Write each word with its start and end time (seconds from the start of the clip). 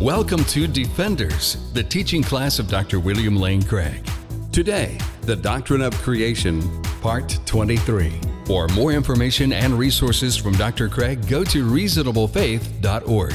Welcome 0.00 0.44
to 0.44 0.68
Defenders, 0.68 1.56
the 1.72 1.82
teaching 1.82 2.22
class 2.22 2.60
of 2.60 2.68
Dr. 2.68 3.00
William 3.00 3.34
Lane 3.34 3.64
Craig. 3.64 4.08
Today, 4.52 4.96
the 5.22 5.34
Doctrine 5.34 5.82
of 5.82 5.92
Creation, 6.02 6.62
Part 7.00 7.36
23. 7.46 8.12
For 8.44 8.68
more 8.68 8.92
information 8.92 9.52
and 9.52 9.76
resources 9.76 10.36
from 10.36 10.52
Dr. 10.52 10.88
Craig, 10.88 11.26
go 11.26 11.42
to 11.42 11.68
reasonablefaith.org. 11.68 13.34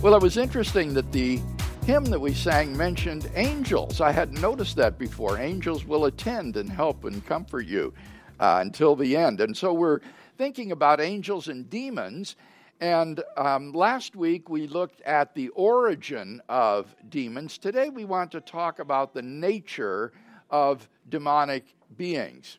Well, 0.00 0.14
it 0.14 0.22
was 0.22 0.36
interesting 0.36 0.94
that 0.94 1.10
the 1.10 1.40
hymn 1.84 2.04
that 2.04 2.20
we 2.20 2.32
sang 2.32 2.76
mentioned 2.76 3.28
angels. 3.34 4.00
I 4.00 4.12
hadn't 4.12 4.40
noticed 4.40 4.76
that 4.76 5.00
before. 5.00 5.36
Angels 5.36 5.84
will 5.84 6.04
attend 6.04 6.58
and 6.58 6.70
help 6.70 7.02
and 7.02 7.26
comfort 7.26 7.66
you 7.66 7.92
uh, 8.38 8.58
until 8.62 8.94
the 8.94 9.16
end. 9.16 9.40
And 9.40 9.56
so 9.56 9.74
we're 9.74 9.98
thinking 10.38 10.70
about 10.70 11.00
angels 11.00 11.48
and 11.48 11.68
demons. 11.68 12.36
And 12.80 13.22
um, 13.36 13.72
last 13.72 14.16
week 14.16 14.48
we 14.48 14.66
looked 14.66 15.02
at 15.02 15.34
the 15.34 15.50
origin 15.50 16.40
of 16.48 16.94
demons. 17.10 17.58
Today 17.58 17.90
we 17.90 18.06
want 18.06 18.32
to 18.32 18.40
talk 18.40 18.78
about 18.78 19.12
the 19.12 19.20
nature 19.20 20.12
of 20.48 20.88
demonic 21.10 21.74
beings. 21.98 22.58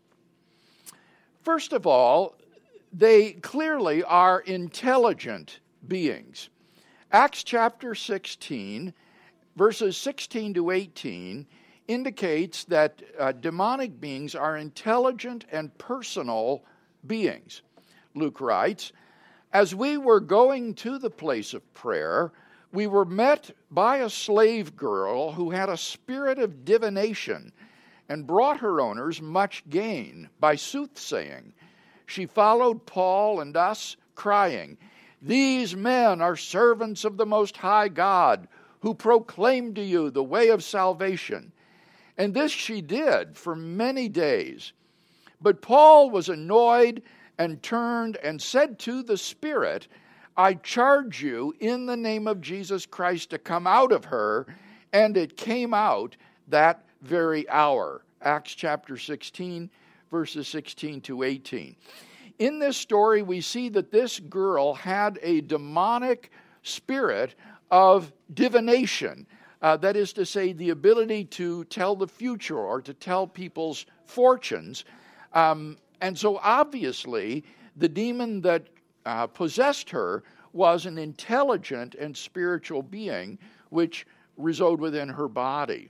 First 1.42 1.74
of 1.74 1.88
all, 1.88 2.36
they 2.94 3.32
clearly 3.32 4.04
are 4.04 4.42
intelligent 4.42 5.60
beings. 5.88 6.50
Acts 7.12 7.44
chapter 7.44 7.96
16, 7.96 8.94
verses 9.56 9.98
16 9.98 10.54
to 10.54 10.70
18, 10.70 11.48
indicates 11.88 12.64
that 12.66 13.02
uh, 13.18 13.32
demonic 13.32 14.00
beings 14.00 14.36
are 14.36 14.58
intelligent 14.58 15.46
and 15.52 15.76
personal 15.80 16.64
beings. 17.08 17.64
Luke 18.14 18.40
writes, 18.40 18.92
as 19.54 19.76
we 19.76 19.98
were 19.98 20.20
going 20.20 20.74
to 20.76 20.98
the 20.98 21.10
place 21.10 21.54
of 21.54 21.74
prayer, 21.74 22.32
we 22.72 22.88
were 22.88 23.06
met 23.06 23.52
by 23.70 23.98
a 23.98 24.10
slave 24.10 24.76
girl 24.76 25.34
who 25.34 25.50
had 25.50 25.70
a 25.70 25.78
spirit 25.78 26.40
of 26.40 26.64
divination 26.64 27.52
and 28.08 28.28
brought 28.28 28.60
her 28.60 28.80
owners 28.80 29.22
much 29.22 29.64
gain 29.70 30.30
by 30.40 30.56
soothsaying. 30.56 31.54
She 32.06 32.26
followed 32.26 32.86
Paul 32.86 33.42
and 33.42 33.56
us, 33.56 33.98
crying, 34.16 34.78
These 35.22 35.76
men 35.76 36.22
are 36.22 36.36
servants 36.36 37.04
of 37.04 37.18
the 37.18 37.26
Most 37.26 37.58
High 37.58 37.88
God, 37.90 38.48
who 38.80 38.94
proclaim 38.94 39.74
to 39.76 39.82
you 39.82 40.10
the 40.10 40.24
way 40.24 40.50
of 40.50 40.64
salvation. 40.64 41.52
And 42.18 42.34
this 42.34 42.52
she 42.52 42.82
did 42.82 43.38
for 43.38 43.56
many 43.56 44.10
days. 44.10 44.74
But 45.42 45.62
Paul 45.62 46.10
was 46.10 46.30
annoyed 46.30 47.02
and 47.38 47.62
turned 47.64 48.18
and 48.18 48.42
said 48.42 48.80
to 48.80 49.04
the 49.04 49.18
Spirit, 49.18 49.88
I 50.38 50.54
charge 50.56 51.22
you 51.22 51.54
in 51.60 51.86
the 51.86 51.98
name 51.98 52.28
of 52.28 52.42
Jesus 52.42 52.86
Christ 52.86 53.30
to 53.32 53.38
come 53.38 53.68
out 53.68 53.92
of 53.92 54.06
her. 54.06 54.48
And 54.94 55.18
it 55.18 55.38
came 55.38 55.74
out 55.74 56.16
that 56.48 56.84
very 57.02 57.50
hour. 57.50 58.04
Acts 58.22 58.54
chapter 58.54 58.98
16, 58.98 59.70
verses 60.10 60.48
16 60.48 61.02
to 61.02 61.24
18. 61.24 61.76
In 62.40 62.60
this 62.60 62.78
story, 62.78 63.22
we 63.22 63.42
see 63.42 63.70
that 63.70 63.92
this 63.92 64.20
girl 64.20 64.74
had 64.74 65.20
a 65.22 65.42
demonic 65.42 66.32
spirit 66.64 67.36
of 67.70 68.12
divination. 68.34 69.28
Uh, 69.62 69.78
that 69.78 69.96
is 69.96 70.12
to 70.14 70.26
say, 70.26 70.54
the 70.54 70.72
ability 70.72 71.26
to 71.26 71.64
tell 71.66 71.96
the 71.96 72.08
future 72.08 72.58
or 72.58 72.82
to 72.82 72.94
tell 72.94 73.28
people's 73.28 73.86
fortunes. 74.06 74.86
Um, 75.34 75.78
and 76.02 76.18
so, 76.18 76.40
obviously, 76.42 77.44
the 77.78 77.88
demon 77.88 78.42
that 78.42 78.68
uh, 79.06 79.28
possessed 79.28 79.90
her 79.92 80.24
was 80.52 80.86
an 80.86 80.98
intelligent 80.98 81.96
and 81.96 82.16
spiritual 82.18 82.82
being 82.82 83.38
which 83.70 84.06
resided 84.36 84.80
within 84.80 85.08
her 85.08 85.28
body. 85.28 85.90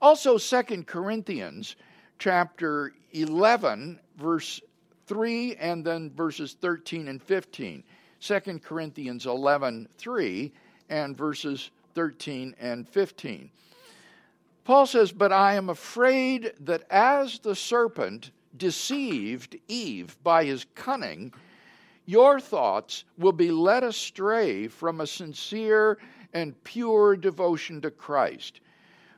Also, 0.00 0.38
Second 0.38 0.86
Corinthians 0.86 1.76
chapter 2.18 2.92
11, 3.12 3.98
verse 4.16 4.60
3, 5.06 5.56
and 5.56 5.84
then 5.84 6.10
verses 6.10 6.56
13 6.60 7.08
and 7.08 7.22
15. 7.22 7.82
2 8.20 8.40
Corinthians 8.60 9.26
11, 9.26 9.88
3, 9.98 10.52
and 10.88 11.16
verses 11.16 11.70
13 11.94 12.54
and 12.60 12.88
15. 12.88 13.50
Paul 14.64 14.86
says, 14.86 15.10
But 15.10 15.32
I 15.32 15.54
am 15.54 15.68
afraid 15.68 16.52
that 16.60 16.84
as 16.90 17.40
the 17.40 17.56
serpent 17.56 18.30
deceived 18.56 19.56
Eve 19.68 20.16
by 20.22 20.44
his 20.44 20.66
cunning, 20.74 21.32
your 22.04 22.40
thoughts 22.40 23.04
will 23.16 23.32
be 23.32 23.50
led 23.50 23.84
astray 23.84 24.68
from 24.68 25.00
a 25.00 25.06
sincere 25.06 25.98
and 26.32 26.62
pure 26.64 27.16
devotion 27.16 27.80
to 27.80 27.90
Christ. 27.90 28.60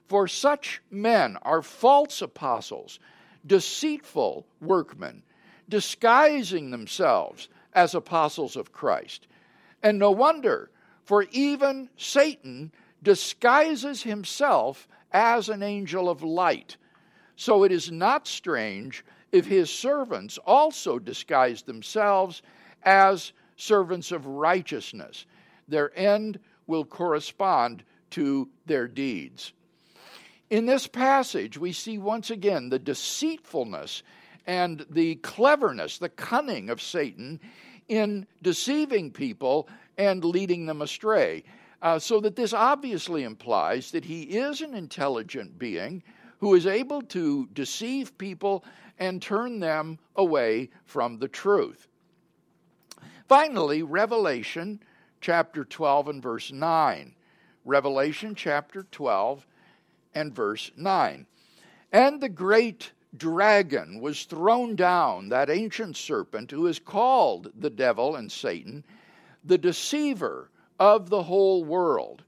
For 0.07 0.29
such 0.29 0.83
men 0.91 1.39
are 1.43 1.63
false 1.63 2.21
apostles, 2.21 2.99
deceitful 3.47 4.47
workmen, 4.61 5.23
disguising 5.69 6.71
themselves 6.71 7.49
as 7.73 7.95
apostles 7.95 8.57
of 8.57 8.73
Christ. 8.73 9.27
And 9.83 9.99
no 9.99 10.11
wonder, 10.11 10.71
for 11.05 11.27
even 11.33 11.89
Satan 11.97 12.73
disguises 13.03 14.03
himself 14.03 14.89
as 15.13 15.49
an 15.49 15.63
angel 15.63 16.09
of 16.09 16.23
light. 16.23 16.77
So 17.37 17.65
it 17.65 17.73
is 17.73 17.91
not 17.91 18.27
strange 18.27 19.05
if 19.35 19.47
his 19.47 19.69
servants 19.69 20.39
also 20.47 20.97
disguise 20.97 21.63
themselves 21.63 22.41
as 22.85 23.33
servants 23.57 24.13
of 24.13 24.27
righteousness. 24.27 25.27
Their 25.67 25.91
end 25.99 26.39
will 26.69 26.85
correspond 26.85 27.83
to 28.11 28.49
their 28.67 28.87
deeds. 28.87 29.53
In 30.51 30.67
this 30.67 30.87
passage, 30.87 31.59
we 31.59 31.73
see 31.73 31.99
once 31.99 32.31
again 32.31 32.69
the 32.69 32.79
deceitfulness 32.79 34.05
and 34.47 34.87
the 34.89 35.17
cleverness, 35.17 35.99
the 35.99 36.11
cunning 36.11 36.71
of 36.71 36.81
Satan 36.81 37.41
in 37.89 38.29
deceiving 38.41 39.11
people 39.11 39.69
and 39.99 40.25
leading 40.25 40.67
them 40.67 40.81
astray. 40.81 41.43
Uh, 41.83 41.99
so 41.99 42.21
that 42.21 42.37
this 42.37 42.53
obviously 42.53 43.25
implies 43.25 43.91
that 43.91 44.05
he 44.05 44.23
is 44.23 44.61
an 44.61 44.75
intelligent 44.75 45.59
being 45.59 46.05
who 46.45 46.55
is 46.55 46.67
able 46.67 47.01
to 47.01 47.47
deceive 47.55 48.19
people 48.19 48.63
and 48.99 49.23
turn 49.23 49.61
them 49.61 49.99
away 50.15 50.69
from 50.85 51.17
the 51.17 51.27
truth. 51.27 51.89
Finally, 53.27 53.83
Revelation 53.83 54.79
chapter 55.23 55.65
12 55.65 56.09
and 56.09 56.23
verse 56.23 56.53
9. 56.53 57.15
Revelation 57.65 58.35
chapter 58.35 58.83
12 58.91 59.47
and 60.15 60.35
verse 60.35 60.71
9. 60.77 61.27
And 61.93 62.21
the 62.21 62.29
great 62.29 62.93
dragon 63.17 64.03
was 64.03 64.25
thrown 64.25 64.77
down, 64.77 65.31
that 65.31 65.49
ancient 65.49 65.97
serpent 65.97 66.51
who 66.51 66.67
is 66.67 66.79
called 66.79 67.53
the 67.59 67.71
devil 67.71 68.17
and 68.17 68.31
Satan, 68.31 68.85
the 69.45 69.57
deceiver 69.57 70.51
of 70.79 71.09
the 71.09 71.23
whole 71.23 71.65
world. 71.65 72.23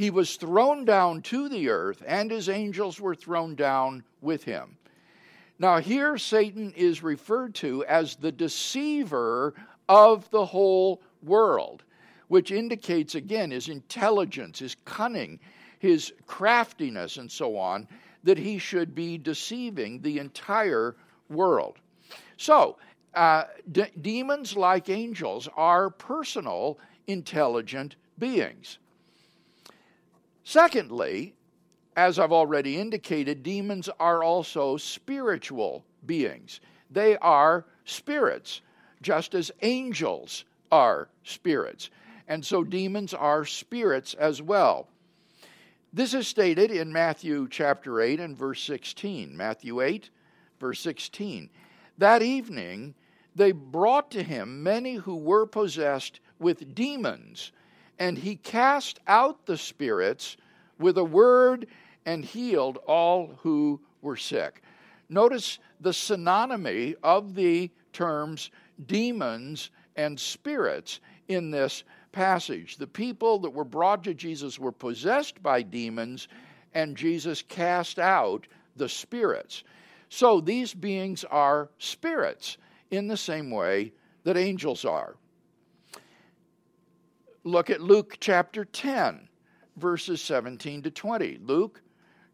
He 0.00 0.08
was 0.08 0.36
thrown 0.36 0.86
down 0.86 1.20
to 1.24 1.50
the 1.50 1.68
earth, 1.68 2.02
and 2.06 2.30
his 2.30 2.48
angels 2.48 2.98
were 2.98 3.14
thrown 3.14 3.54
down 3.54 4.02
with 4.22 4.44
him. 4.44 4.78
Now, 5.58 5.76
here 5.76 6.16
Satan 6.16 6.72
is 6.74 7.02
referred 7.02 7.54
to 7.56 7.84
as 7.84 8.16
the 8.16 8.32
deceiver 8.32 9.52
of 9.90 10.30
the 10.30 10.46
whole 10.46 11.02
world, 11.22 11.82
which 12.28 12.50
indicates 12.50 13.14
again 13.14 13.50
his 13.50 13.68
intelligence, 13.68 14.60
his 14.60 14.74
cunning, 14.86 15.38
his 15.80 16.14
craftiness, 16.26 17.18
and 17.18 17.30
so 17.30 17.58
on, 17.58 17.86
that 18.24 18.38
he 18.38 18.56
should 18.56 18.94
be 18.94 19.18
deceiving 19.18 20.00
the 20.00 20.18
entire 20.18 20.96
world. 21.28 21.78
So, 22.38 22.78
uh, 23.12 23.44
de- 23.70 23.90
demons, 24.00 24.56
like 24.56 24.88
angels, 24.88 25.46
are 25.58 25.90
personal, 25.90 26.78
intelligent 27.06 27.96
beings. 28.18 28.78
Secondly, 30.50 31.36
as 31.94 32.18
I've 32.18 32.32
already 32.32 32.76
indicated, 32.76 33.44
demons 33.44 33.88
are 34.00 34.24
also 34.24 34.76
spiritual 34.78 35.84
beings. 36.04 36.58
They 36.90 37.16
are 37.18 37.66
spirits, 37.84 38.60
just 39.00 39.36
as 39.36 39.52
angels 39.62 40.44
are 40.72 41.08
spirits. 41.22 41.90
And 42.26 42.44
so 42.44 42.64
demons 42.64 43.14
are 43.14 43.44
spirits 43.44 44.14
as 44.14 44.42
well. 44.42 44.88
This 45.92 46.14
is 46.14 46.26
stated 46.26 46.72
in 46.72 46.92
Matthew 46.92 47.46
chapter 47.48 48.00
8 48.00 48.18
and 48.18 48.36
verse 48.36 48.60
16. 48.64 49.36
Matthew 49.36 49.80
8, 49.80 50.10
verse 50.58 50.80
16. 50.80 51.48
That 51.96 52.22
evening 52.22 52.96
they 53.36 53.52
brought 53.52 54.10
to 54.10 54.24
him 54.24 54.64
many 54.64 54.94
who 54.94 55.14
were 55.14 55.46
possessed 55.46 56.18
with 56.40 56.74
demons, 56.74 57.52
and 58.00 58.16
he 58.16 58.34
cast 58.34 58.98
out 59.06 59.44
the 59.44 59.58
spirits 59.58 60.38
with 60.78 60.96
a 60.96 61.04
word 61.04 61.66
and 62.06 62.24
healed 62.24 62.78
all 62.86 63.38
who 63.42 63.78
were 64.00 64.16
sick. 64.16 64.62
Notice 65.10 65.58
the 65.80 65.90
synonymy 65.90 66.94
of 67.02 67.34
the 67.34 67.70
terms 67.92 68.50
demons 68.86 69.70
and 69.96 70.18
spirits 70.18 71.00
in 71.28 71.50
this 71.50 71.84
passage. 72.12 72.78
The 72.78 72.86
people 72.86 73.38
that 73.40 73.50
were 73.50 73.64
brought 73.64 74.02
to 74.04 74.14
Jesus 74.14 74.58
were 74.58 74.72
possessed 74.72 75.42
by 75.42 75.62
demons, 75.62 76.26
and 76.72 76.96
Jesus 76.96 77.42
cast 77.42 77.98
out 77.98 78.46
the 78.76 78.88
spirits. 78.88 79.62
So 80.08 80.40
these 80.40 80.72
beings 80.72 81.24
are 81.24 81.68
spirits 81.78 82.56
in 82.90 83.08
the 83.08 83.16
same 83.16 83.50
way 83.50 83.92
that 84.24 84.38
angels 84.38 84.86
are. 84.86 85.16
Look 87.44 87.70
at 87.70 87.80
Luke 87.80 88.18
chapter 88.20 88.66
10, 88.66 89.26
verses 89.78 90.20
17 90.20 90.82
to 90.82 90.90
20. 90.90 91.38
Luke 91.42 91.80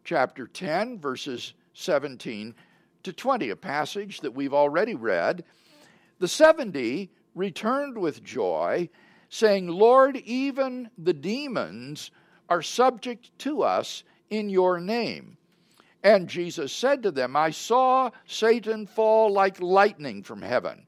chapter 0.03 0.47
10, 0.47 0.99
verses 0.99 1.53
17 1.75 2.53
to 3.03 3.13
20, 3.13 3.49
a 3.49 3.55
passage 3.55 4.19
that 4.19 4.33
we've 4.33 4.53
already 4.53 4.95
read. 4.95 5.45
The 6.19 6.27
70 6.27 7.09
returned 7.35 7.97
with 7.97 8.21
joy, 8.21 8.89
saying, 9.29 9.69
Lord, 9.69 10.17
even 10.17 10.89
the 10.97 11.13
demons 11.13 12.11
are 12.49 12.61
subject 12.61 13.31
to 13.39 13.63
us 13.63 14.03
in 14.29 14.49
your 14.49 14.77
name. 14.81 15.37
And 16.03 16.27
Jesus 16.27 16.73
said 16.73 17.01
to 17.03 17.11
them, 17.11 17.37
I 17.37 17.51
saw 17.51 18.09
Satan 18.25 18.85
fall 18.85 19.31
like 19.31 19.61
lightning 19.61 20.21
from 20.21 20.41
heaven. 20.41 20.85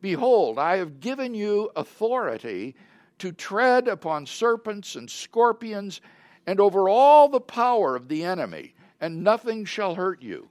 Behold, 0.00 0.58
I 0.58 0.78
have 0.78 0.98
given 0.98 1.32
you 1.32 1.70
authority 1.76 2.74
to 3.18 3.32
tread 3.32 3.88
upon 3.88 4.26
serpents 4.26 4.96
and 4.96 5.10
scorpions 5.10 6.00
and 6.46 6.60
over 6.60 6.88
all 6.88 7.28
the 7.28 7.40
power 7.40 7.94
of 7.94 8.08
the 8.08 8.24
enemy, 8.24 8.74
and 9.00 9.22
nothing 9.22 9.64
shall 9.64 9.94
hurt 9.94 10.22
you. 10.22 10.48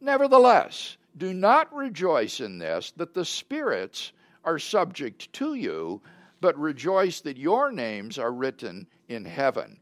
Nevertheless, 0.00 0.96
do 1.16 1.32
not 1.34 1.74
rejoice 1.74 2.40
in 2.40 2.58
this, 2.58 2.92
that 2.92 3.14
the 3.14 3.24
spirits 3.24 4.12
are 4.44 4.58
subject 4.58 5.32
to 5.34 5.54
you, 5.54 6.00
but 6.40 6.58
rejoice 6.58 7.20
that 7.20 7.36
your 7.36 7.70
names 7.70 8.18
are 8.18 8.32
written 8.32 8.86
in 9.08 9.24
heaven. 9.24 9.78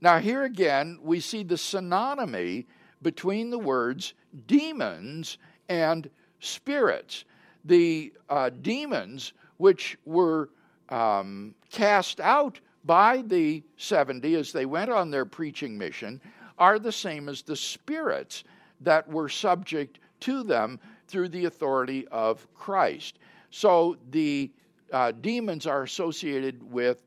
Now, 0.00 0.18
here 0.18 0.44
again, 0.44 0.98
we 1.02 1.20
see 1.20 1.42
the 1.42 1.56
synonymy 1.56 2.66
between 3.02 3.50
the 3.50 3.58
words 3.58 4.14
demons 4.46 5.38
and 5.68 6.08
spirits. 6.40 7.24
The 7.64 8.12
uh, 8.28 8.50
demons, 8.50 9.32
which 9.58 9.98
were 10.04 10.50
um, 10.90 11.54
cast 11.70 12.20
out 12.20 12.60
by 12.84 13.22
the 13.22 13.62
70 13.76 14.34
as 14.34 14.52
they 14.52 14.66
went 14.66 14.90
on 14.90 15.10
their 15.10 15.24
preaching 15.24 15.76
mission, 15.76 16.20
are 16.58 16.78
the 16.78 16.92
same 16.92 17.28
as 17.28 17.42
the 17.42 17.56
spirits 17.56 18.44
that 18.80 19.08
were 19.08 19.28
subject 19.28 19.98
to 20.20 20.42
them 20.42 20.78
through 21.08 21.28
the 21.28 21.46
authority 21.46 22.06
of 22.08 22.46
Christ. 22.54 23.18
So 23.50 23.96
the 24.10 24.50
uh, 24.92 25.12
demons 25.20 25.66
are 25.66 25.82
associated 25.82 26.62
with 26.70 27.02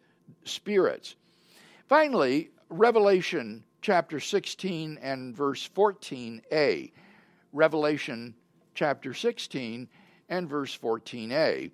spirits. 0.45 1.15
Finally, 1.87 2.49
Revelation 2.69 3.63
chapter 3.81 4.19
16 4.19 4.97
and 5.01 5.35
verse 5.35 5.69
14a. 5.75 6.91
Revelation 7.51 8.33
chapter 8.73 9.13
16 9.13 9.87
and 10.29 10.49
verse 10.49 10.77
14a. 10.77 11.71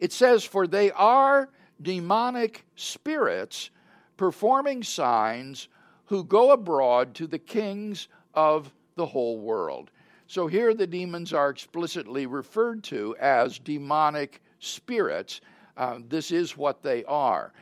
It 0.00 0.12
says, 0.12 0.44
For 0.44 0.66
they 0.66 0.90
are 0.92 1.48
demonic 1.80 2.64
spirits 2.76 3.70
performing 4.16 4.82
signs 4.82 5.68
who 6.06 6.24
go 6.24 6.52
abroad 6.52 7.14
to 7.14 7.26
the 7.26 7.38
kings 7.38 8.08
of 8.34 8.72
the 8.96 9.06
whole 9.06 9.38
world. 9.38 9.90
So 10.26 10.46
here 10.46 10.74
the 10.74 10.86
demons 10.86 11.32
are 11.32 11.50
explicitly 11.50 12.26
referred 12.26 12.82
to 12.84 13.16
as 13.20 13.58
demonic 13.58 14.40
spirits. 14.58 15.40
Uh, 15.76 15.98
this 16.08 16.30
is 16.30 16.56
what 16.56 16.82
they 16.82 17.04
are. 17.04 17.52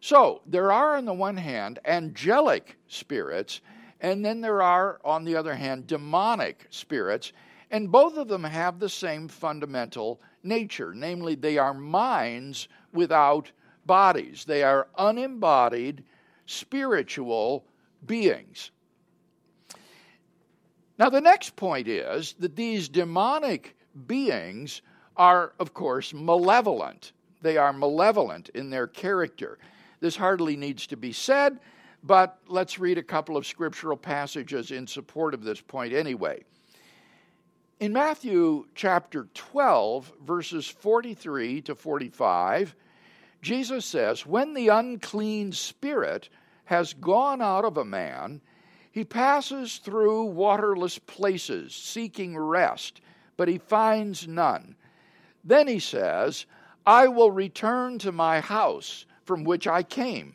So 0.00 0.42
there 0.46 0.72
are, 0.72 0.96
on 0.96 1.04
the 1.04 1.12
one 1.12 1.36
hand, 1.36 1.78
angelic 1.84 2.76
spirits, 2.88 3.60
and 4.00 4.24
then 4.24 4.40
there 4.40 4.62
are, 4.62 5.00
on 5.04 5.24
the 5.24 5.36
other 5.36 5.54
hand, 5.54 5.86
demonic 5.86 6.66
spirits, 6.70 7.32
and 7.70 7.90
both 7.90 8.16
of 8.16 8.28
them 8.28 8.44
have 8.44 8.78
the 8.78 8.88
same 8.88 9.28
fundamental 9.28 10.20
nature 10.42 10.94
namely, 10.94 11.34
they 11.34 11.58
are 11.58 11.74
minds 11.74 12.68
without 12.92 13.50
bodies, 13.84 14.44
they 14.44 14.62
are 14.62 14.88
unembodied 14.96 16.04
spiritual 16.46 17.64
beings. 18.06 18.70
Now, 20.98 21.10
the 21.10 21.20
next 21.20 21.54
point 21.54 21.86
is 21.86 22.34
that 22.40 22.56
these 22.56 22.88
demonic 22.88 23.76
beings 24.06 24.82
are, 25.16 25.52
of 25.60 25.72
course, 25.72 26.12
malevolent. 26.12 27.12
They 27.40 27.56
are 27.56 27.72
malevolent 27.72 28.48
in 28.50 28.70
their 28.70 28.88
character. 28.88 29.58
This 30.00 30.16
hardly 30.16 30.56
needs 30.56 30.86
to 30.88 30.96
be 30.96 31.12
said, 31.12 31.60
but 32.02 32.38
let's 32.48 32.78
read 32.78 32.98
a 32.98 33.02
couple 33.02 33.36
of 33.36 33.46
scriptural 33.46 33.96
passages 33.96 34.70
in 34.70 34.86
support 34.86 35.34
of 35.34 35.44
this 35.44 35.60
point 35.60 35.92
anyway. 35.92 36.44
In 37.80 37.92
Matthew 37.92 38.66
chapter 38.74 39.28
12, 39.34 40.12
verses 40.24 40.66
43 40.66 41.62
to 41.62 41.76
45, 41.76 42.74
Jesus 43.40 43.86
says, 43.86 44.26
When 44.26 44.54
the 44.54 44.66
unclean 44.66 45.52
spirit 45.52 46.28
has 46.64 46.92
gone 46.94 47.40
out 47.40 47.64
of 47.64 47.76
a 47.76 47.84
man, 47.84 48.40
he 48.90 49.04
passes 49.04 49.76
through 49.76 50.24
waterless 50.24 50.98
places, 50.98 51.72
seeking 51.72 52.36
rest, 52.36 53.00
but 53.36 53.46
he 53.46 53.58
finds 53.58 54.26
none. 54.26 54.74
Then 55.44 55.68
he 55.68 55.78
says, 55.78 56.46
I 56.84 57.06
will 57.06 57.30
return 57.30 58.00
to 58.00 58.10
my 58.10 58.40
house 58.40 59.06
from 59.24 59.44
which 59.44 59.68
I 59.68 59.84
came. 59.84 60.34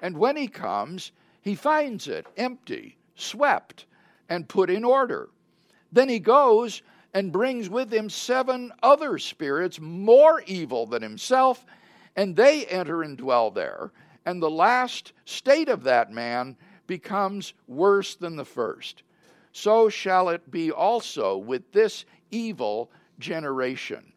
And 0.00 0.16
when 0.16 0.36
he 0.36 0.46
comes, 0.46 1.10
he 1.42 1.56
finds 1.56 2.06
it 2.06 2.28
empty, 2.36 2.98
swept, 3.16 3.86
and 4.28 4.48
put 4.48 4.70
in 4.70 4.84
order. 4.84 5.28
Then 5.92 6.08
he 6.08 6.18
goes 6.18 6.82
and 7.14 7.32
brings 7.32 7.68
with 7.68 7.92
him 7.92 8.10
seven 8.10 8.72
other 8.82 9.18
spirits 9.18 9.80
more 9.80 10.42
evil 10.46 10.86
than 10.86 11.02
himself, 11.02 11.64
and 12.16 12.36
they 12.36 12.66
enter 12.66 13.02
and 13.02 13.16
dwell 13.16 13.50
there. 13.50 13.92
And 14.26 14.42
the 14.42 14.50
last 14.50 15.12
state 15.24 15.68
of 15.68 15.84
that 15.84 16.12
man 16.12 16.56
becomes 16.86 17.54
worse 17.66 18.14
than 18.16 18.36
the 18.36 18.44
first. 18.44 19.02
So 19.52 19.88
shall 19.88 20.28
it 20.28 20.50
be 20.50 20.70
also 20.70 21.36
with 21.36 21.72
this 21.72 22.04
evil 22.30 22.90
generation. 23.18 24.12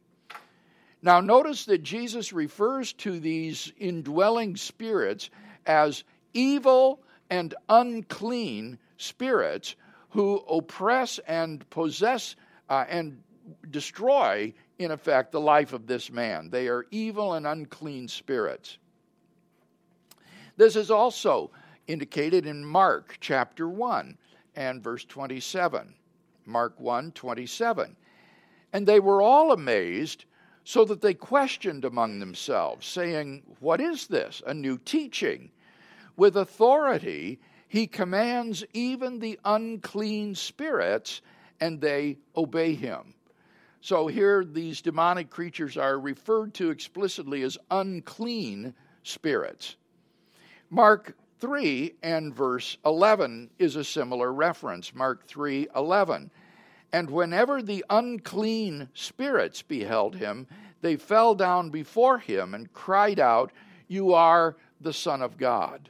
Now, 1.01 1.19
notice 1.19 1.65
that 1.65 1.81
Jesus 1.81 2.31
refers 2.31 2.94
to 2.94 3.19
these 3.19 3.71
indwelling 3.77 4.56
spirits 4.56 5.29
as 5.65 6.03
evil 6.34 7.01
and 7.29 7.55
unclean 7.69 8.77
spirits 8.98 9.75
who 10.12 10.38
oppress 10.50 11.20
and 11.27 11.68
possess 11.70 12.36
uh, 12.70 12.86
and 12.88 13.22
destroy, 13.70 14.53
in 14.80 14.91
effect, 14.91 15.32
the 15.32 15.41
life 15.41 15.74
of 15.74 15.88
this 15.88 16.12
man. 16.12 16.50
They 16.50 16.68
are 16.68 16.86
evil 16.91 17.34
and 17.34 17.48
unclean 17.48 18.08
spirits. 18.08 18.77
This 20.58 20.75
is 20.75 20.91
also 20.91 21.51
indicated 21.88 22.46
in 22.46 22.63
Mark 22.63 23.18
chapter 23.20 23.68
1 23.68 24.18
and 24.56 24.84
verse 24.84 25.06
27. 25.06 25.96
Mark 26.46 26.80
1 26.80 27.12
27. 27.12 27.96
And 28.74 28.88
they 28.88 29.00
were 29.00 29.22
all 29.22 29.51
amazed 29.51 30.25
so 30.63 30.86
that 30.86 31.01
they 31.01 31.13
questioned 31.13 31.86
among 31.86 32.20
themselves, 32.20 32.86
saying, 32.86 33.44
What 33.60 33.82
is 33.82 34.08
this? 34.08 34.41
A 34.46 34.53
new 34.53 34.77
teaching. 34.77 35.51
With 36.18 36.38
authority, 36.38 37.39
he 37.72 37.88
commands 37.88 38.66
even 38.74 39.20
the 39.20 39.40
unclean 39.46 40.36
spirits, 40.36 41.22
and 41.62 41.80
they 41.80 42.18
obey 42.36 42.75
him. 42.75 43.13
So 43.80 44.08
here, 44.08 44.44
these 44.44 44.82
demonic 44.82 45.30
creatures 45.30 45.78
are 45.78 45.98
referred 45.98 46.54
to 46.56 46.70
explicitly 46.70 47.44
as 47.44 47.58
unclean 47.70 48.74
spirits. 49.04 49.78
Mark 50.70 51.16
3 51.40 51.94
and 52.04 52.36
verse 52.36 52.78
11 52.86 53.50
is 53.58 53.78
a 53.78 53.86
similar 53.86 54.34
reference. 54.34 54.94
Mark 54.94 55.25
3 55.25 55.70
11. 55.74 56.30
And 56.92 57.10
whenever 57.10 57.62
the 57.62 57.86
unclean 57.90 58.90
spirits 58.94 59.62
beheld 59.62 60.18
him, 60.18 60.46
they 60.82 60.98
fell 60.98 61.36
down 61.36 61.70
before 61.70 62.18
him 62.18 62.54
and 62.54 62.74
cried 62.74 63.22
out, 63.22 63.54
You 63.88 64.13
are 64.13 64.58
the 64.82 64.92
Son 64.92 65.22
of 65.22 65.38
God. 65.38 65.90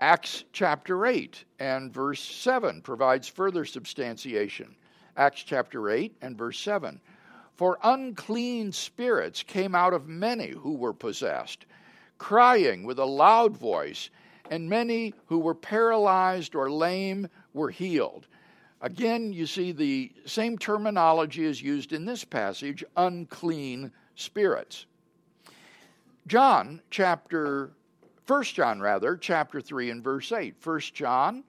Acts 0.00 0.44
chapter 0.52 1.06
8 1.06 1.44
and 1.58 1.92
verse 1.92 2.22
7 2.22 2.82
provides 2.82 3.28
further 3.28 3.64
substantiation. 3.64 4.74
Acts 5.16 5.42
chapter 5.42 5.90
8 5.90 6.16
and 6.22 6.36
verse 6.36 6.58
7. 6.58 7.00
For 7.54 7.78
unclean 7.84 8.72
spirits 8.72 9.42
came 9.42 9.74
out 9.74 9.92
of 9.92 10.08
many 10.08 10.48
who 10.48 10.74
were 10.74 10.94
possessed, 10.94 11.66
crying 12.18 12.84
with 12.84 12.98
a 12.98 13.04
loud 13.04 13.56
voice, 13.56 14.10
and 14.50 14.68
many 14.68 15.14
who 15.26 15.38
were 15.38 15.54
paralyzed 15.54 16.54
or 16.54 16.70
lame 16.70 17.28
were 17.52 17.70
healed 17.70 18.26
Again, 18.82 19.32
you 19.32 19.46
see 19.46 19.72
the 19.72 20.10
same 20.24 20.56
terminology 20.56 21.44
is 21.44 21.60
used 21.60 21.92
in 21.92 22.06
this 22.06 22.24
passage 22.24 22.82
unclean 22.96 23.92
spirits. 24.14 24.86
John 26.26 26.80
chapter 26.90 27.72
1 28.30 28.44
John 28.44 28.80
rather 28.80 29.16
chapter 29.16 29.60
3 29.60 29.90
and 29.90 30.04
verse 30.04 30.30
8. 30.30 30.54
1 30.62 30.80
John 30.94 31.42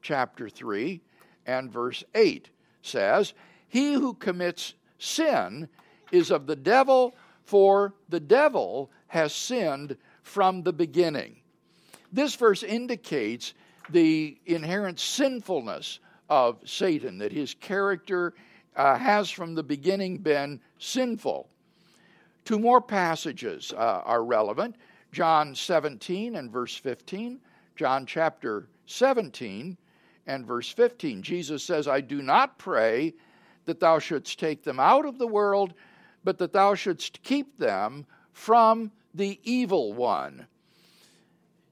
chapter 0.00 0.48
3 0.48 1.00
and 1.44 1.72
verse 1.72 2.04
8 2.14 2.50
says, 2.82 3.34
"He 3.66 3.94
who 3.94 4.14
commits 4.14 4.74
sin 4.96 5.68
is 6.12 6.30
of 6.30 6.46
the 6.46 6.54
devil, 6.54 7.16
for 7.42 7.94
the 8.08 8.20
devil 8.20 8.92
has 9.08 9.34
sinned 9.34 9.96
from 10.22 10.62
the 10.62 10.72
beginning." 10.72 11.40
This 12.12 12.36
verse 12.36 12.62
indicates 12.62 13.52
the 13.88 14.38
inherent 14.46 15.00
sinfulness 15.00 15.98
of 16.28 16.60
Satan, 16.64 17.18
that 17.18 17.32
his 17.32 17.54
character 17.54 18.34
uh, 18.76 18.96
has 18.96 19.30
from 19.30 19.56
the 19.56 19.64
beginning 19.64 20.18
been 20.18 20.60
sinful. 20.78 21.50
Two 22.44 22.60
more 22.60 22.80
passages 22.80 23.72
uh, 23.72 24.02
are 24.04 24.22
relevant 24.22 24.76
John 25.12 25.54
17 25.54 26.36
and 26.36 26.50
verse 26.50 26.76
15, 26.76 27.40
John 27.76 28.06
chapter 28.06 28.68
17 28.86 29.76
and 30.26 30.46
verse 30.46 30.70
15. 30.70 31.22
Jesus 31.22 31.64
says, 31.64 31.88
I 31.88 32.00
do 32.00 32.22
not 32.22 32.58
pray 32.58 33.14
that 33.64 33.80
thou 33.80 33.98
shouldst 33.98 34.38
take 34.38 34.62
them 34.62 34.78
out 34.78 35.06
of 35.06 35.18
the 35.18 35.26
world, 35.26 35.74
but 36.22 36.38
that 36.38 36.52
thou 36.52 36.74
shouldst 36.74 37.22
keep 37.22 37.58
them 37.58 38.06
from 38.32 38.92
the 39.14 39.40
evil 39.42 39.92
one. 39.92 40.46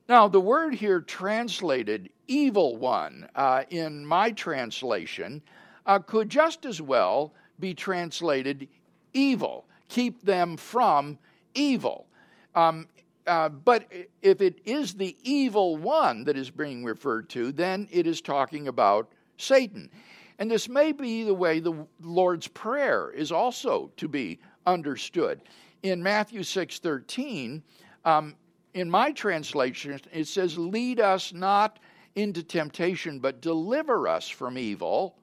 Now, 0.09 0.27
the 0.27 0.41
word 0.41 0.75
here 0.75 1.01
translated 1.01 2.11
evil 2.27 2.77
one 2.77 3.29
uh, 3.35 3.65
in 3.71 4.05
my 4.05 4.33
translation 4.33 5.43
uh, 5.87 5.99
could 5.99 6.29
just 6.29 6.65
as 6.65 6.81
well 6.81 7.35
be 7.61 7.75
translated 7.75 8.69
evil. 9.13 9.67
Keep 9.89 10.23
them 10.23 10.57
from 10.57 11.19
evil. 11.55 12.07
Um, 12.55 12.89
uh, 13.29 13.51
but 13.51 13.85
if 14.23 14.41
it 14.41 14.61
is 14.65 14.95
the 14.95 15.17
evil 15.23 15.77
one 15.77 16.25
that 16.25 16.37
is 16.37 16.51
being 16.51 16.83
referred 16.85 17.29
to, 17.31 17.53
then 17.53 17.87
it 17.91 18.07
is 18.07 18.21
talking 18.23 18.69
about 18.69 19.13
Satan. 19.37 19.91
And 20.39 20.51
this 20.51 20.69
may 20.69 20.93
be 20.93 21.25
the 21.25 21.35
way 21.35 21.61
the 21.61 21.87
Lord's 22.01 22.49
Prayer 22.49 23.11
is 23.11 23.31
also 23.31 23.93
to 23.99 24.09
be 24.09 24.39
understood. 24.67 25.43
In 25.83 26.03
Matthew 26.03 26.43
6:13, 26.43 27.63
um, 28.05 28.35
in 28.73 28.91
my 28.91 29.13
translation, 29.13 30.01
it 30.13 30.27
says, 30.27 30.57
"Lead 30.57 30.99
us 30.99 31.33
not 31.33 31.79
into 32.15 32.43
temptation, 32.43 33.19
but 33.19 33.43
deliver 33.43 34.09
us 34.09 34.29
from 34.29 34.57
evil." 34.57 35.19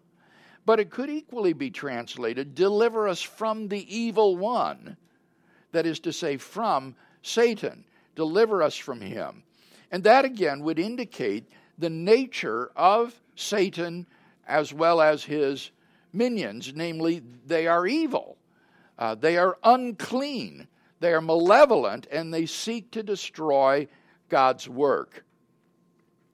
But 0.65 0.79
it 0.79 0.89
could 0.89 1.09
equally 1.09 1.53
be 1.53 1.71
translated, 1.71 2.55
"Deliver 2.55 3.07
us 3.07 3.21
from 3.21 3.67
the 3.67 3.95
evil 3.95 4.35
one." 4.35 4.97
That 5.71 5.85
is 5.85 5.99
to 6.01 6.13
say, 6.13 6.37
from 6.37 6.95
Satan 7.21 7.85
deliver 8.15 8.63
us 8.63 8.75
from 8.75 9.01
him. 9.01 9.43
And 9.91 10.03
that 10.03 10.25
again 10.25 10.61
would 10.63 10.79
indicate 10.79 11.47
the 11.77 11.89
nature 11.89 12.71
of 12.75 13.13
Satan 13.35 14.07
as 14.47 14.73
well 14.73 15.01
as 15.01 15.23
his 15.23 15.71
minions, 16.13 16.73
namely, 16.75 17.21
they 17.45 17.67
are 17.67 17.85
evil, 17.85 18.37
uh, 18.97 19.15
they 19.15 19.37
are 19.37 19.57
unclean, 19.63 20.67
they 20.99 21.13
are 21.13 21.21
malevolent, 21.21 22.07
and 22.11 22.33
they 22.33 22.45
seek 22.45 22.91
to 22.91 23.03
destroy 23.03 23.87
God's 24.29 24.69
work. 24.69 25.23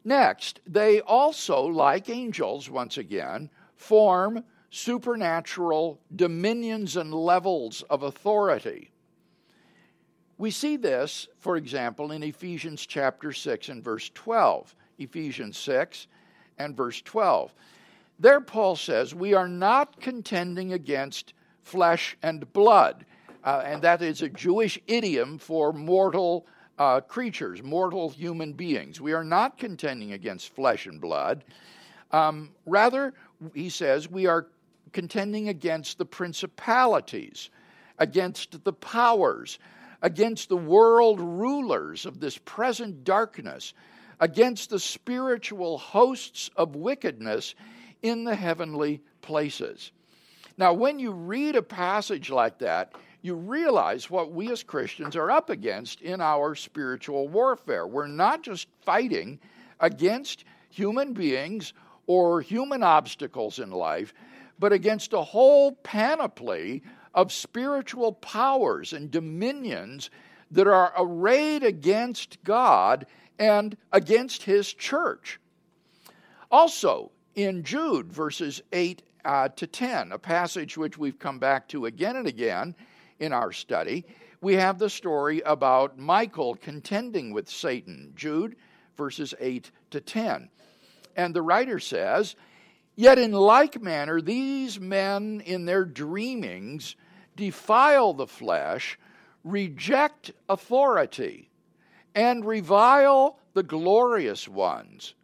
Next, 0.03 0.61
they 0.65 1.01
also, 1.01 1.61
like 1.61 2.09
angels, 2.09 2.69
once 2.69 2.97
again, 2.97 3.49
form 3.75 4.43
supernatural 4.69 5.99
dominions 6.15 6.95
and 6.95 7.13
levels 7.13 7.83
of 7.89 8.03
authority. 8.03 8.90
We 10.41 10.49
see 10.49 10.75
this, 10.75 11.27
for 11.37 11.55
example, 11.55 12.11
in 12.11 12.23
Ephesians 12.23 12.87
chapter 12.87 13.31
6 13.31 13.69
and 13.69 13.83
verse 13.83 14.09
12. 14.15 14.75
Ephesians 14.97 15.55
6 15.55 16.07
and 16.57 16.75
verse 16.75 16.99
12. 17.03 17.53
There, 18.17 18.41
Paul 18.41 18.75
says, 18.75 19.13
We 19.13 19.35
are 19.35 19.47
not 19.47 20.01
contending 20.01 20.73
against 20.73 21.35
flesh 21.61 22.17
and 22.23 22.51
blood. 22.53 23.05
Uh, 23.43 23.61
and 23.63 23.83
that 23.83 24.01
is 24.01 24.23
a 24.23 24.29
Jewish 24.29 24.79
idiom 24.87 25.37
for 25.37 25.71
mortal 25.71 26.47
uh, 26.79 27.01
creatures, 27.01 27.61
mortal 27.61 28.09
human 28.09 28.53
beings. 28.53 28.99
We 28.99 29.13
are 29.13 29.23
not 29.23 29.59
contending 29.59 30.13
against 30.13 30.55
flesh 30.55 30.87
and 30.87 30.99
blood. 30.99 31.43
Um, 32.09 32.49
rather, 32.65 33.13
he 33.53 33.69
says, 33.69 34.09
we 34.09 34.25
are 34.25 34.47
contending 34.91 35.49
against 35.49 35.99
the 35.99 36.05
principalities, 36.05 37.51
against 37.99 38.63
the 38.63 38.73
powers, 38.73 39.59
against 40.01 40.49
the 40.49 40.57
world 40.57 41.19
rulers 41.19 42.05
of 42.05 42.19
this 42.19 42.37
present 42.39 43.03
darkness, 43.03 43.73
against 44.19 44.69
the 44.69 44.79
spiritual 44.79 45.77
hosts 45.77 46.49
of 46.55 46.75
wickedness 46.75 47.55
in 48.01 48.23
the 48.23 48.35
heavenly 48.35 49.01
places. 49.21 49.91
Now, 50.57 50.73
when 50.73 50.99
you 50.99 51.11
read 51.11 51.55
a 51.55 51.61
passage 51.61 52.29
like 52.29 52.59
that, 52.59 52.93
you 53.21 53.35
realize 53.35 54.09
what 54.09 54.31
we 54.31 54.51
as 54.51 54.63
Christians 54.63 55.15
are 55.15 55.29
up 55.29 55.49
against 55.49 56.01
in 56.01 56.21
our 56.21 56.55
spiritual 56.55 57.27
warfare. 57.27 57.85
We're 57.85 58.07
not 58.07 58.43
just 58.43 58.67
fighting 58.81 59.39
against 59.79 60.43
human 60.69 61.13
beings 61.13 61.73
or 62.07 62.41
human 62.41 62.83
obstacles 62.83 63.59
in 63.59 63.69
life, 63.69 64.13
but 64.57 64.73
against 64.73 65.13
a 65.13 65.21
whole 65.21 65.71
panoply 65.71 66.83
of 67.13 67.31
spiritual 67.31 68.13
powers 68.13 68.93
and 68.93 69.11
dominions 69.11 70.09
that 70.51 70.67
are 70.67 70.93
arrayed 70.97 71.63
against 71.63 72.43
God 72.43 73.05
and 73.39 73.75
against 73.91 74.43
His 74.43 74.73
church. 74.73 75.39
Also, 76.51 77.11
in 77.35 77.63
Jude, 77.63 78.11
verses 78.11 78.61
8 78.71 79.01
uh, 79.23 79.49
to 79.49 79.67
10, 79.67 80.11
a 80.11 80.19
passage 80.19 80.77
which 80.77 80.97
we've 80.97 81.19
come 81.19 81.39
back 81.39 81.67
to 81.69 81.85
again 81.85 82.15
and 82.15 82.27
again 82.27 82.75
in 83.19 83.33
our 83.33 83.51
study, 83.51 84.05
we 84.41 84.55
have 84.55 84.79
the 84.79 84.89
story 84.89 85.41
about 85.41 85.99
Michael 85.99 86.55
contending 86.55 87.31
with 87.31 87.49
Satan. 87.49 88.11
Jude, 88.15 88.55
verses 88.97 89.33
8 89.39 89.71
to 89.91 90.01
10. 90.01 90.49
And 91.15 91.33
the 91.33 91.41
writer 91.41 91.79
says, 91.79 92.35
Yet 92.95 93.17
in 93.17 93.31
like 93.31 93.81
manner, 93.81 94.21
these 94.21 94.79
men 94.79 95.41
in 95.45 95.65
their 95.65 95.85
dreamings 95.85 96.95
defile 97.41 98.13
the 98.13 98.27
flesh, 98.27 98.99
reject 99.43 100.29
authority, 100.47 101.49
and 102.13 102.45
revile 102.45 103.39
the 103.55 103.63
glorious 103.63 104.47
ones. 104.47 105.15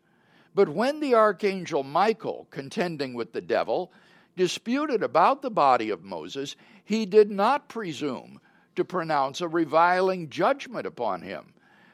But 0.56 0.68
when 0.68 1.00
the 1.00 1.14
archangel 1.14 1.84
Michael, 1.84 2.48
contending 2.50 3.14
with 3.14 3.34
the 3.34 3.42
devil, 3.42 3.92
disputed 4.36 5.04
about 5.04 5.44
the 5.44 5.52
body 5.52 5.92
of 5.92 6.04
Moses, 6.04 6.56
he 6.84 7.06
did 7.06 7.30
not 7.30 7.70
presume 7.70 8.42
to 8.76 8.84
pronounce 8.84 9.40
a 9.40 9.48
reviling 9.48 10.28
judgment 10.28 10.88
upon 10.88 11.22
him, 11.22 11.54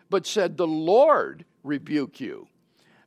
but 0.09 0.25
said, 0.25 0.55
The 0.55 0.65
Lord 0.65 1.43
rebuke 1.65 2.21
you. 2.21 2.47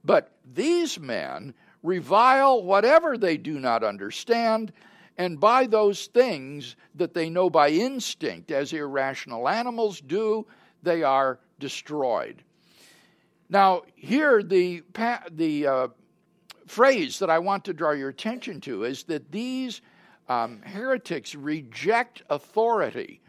But 0.04 0.32
these 0.52 1.00
men 1.00 1.54
revile 1.82 2.62
whatever 2.62 3.16
they 3.16 3.38
do 3.38 3.58
not 3.58 3.82
understand, 3.82 4.70
and 5.18 5.40
by 5.40 5.66
those 5.66 6.06
things 6.06 6.76
that 6.94 7.14
they 7.14 7.30
know 7.30 7.49
by 7.49 7.70
instinct, 7.70 8.50
as 8.50 8.73
irrational 8.73 9.49
animals 9.49 10.00
do, 10.00 10.46
they 10.82 11.02
are 11.02 11.38
destroyed. 11.58 12.42
Now, 13.49 13.82
here 13.94 14.42
the, 14.42 14.82
the 15.30 15.66
uh, 15.66 15.88
phrase 16.66 17.18
that 17.20 17.30
I 17.30 17.38
want 17.38 17.64
to 17.66 17.73
draw 17.73 17.92
your 17.92 18.11
attention 18.11 18.61
to 18.62 18.85
is 18.85 19.04
that 19.04 19.32
these 19.32 19.80
um, 20.28 20.61
heretics 20.62 21.35
reject 21.35 22.23
authority 22.28 23.20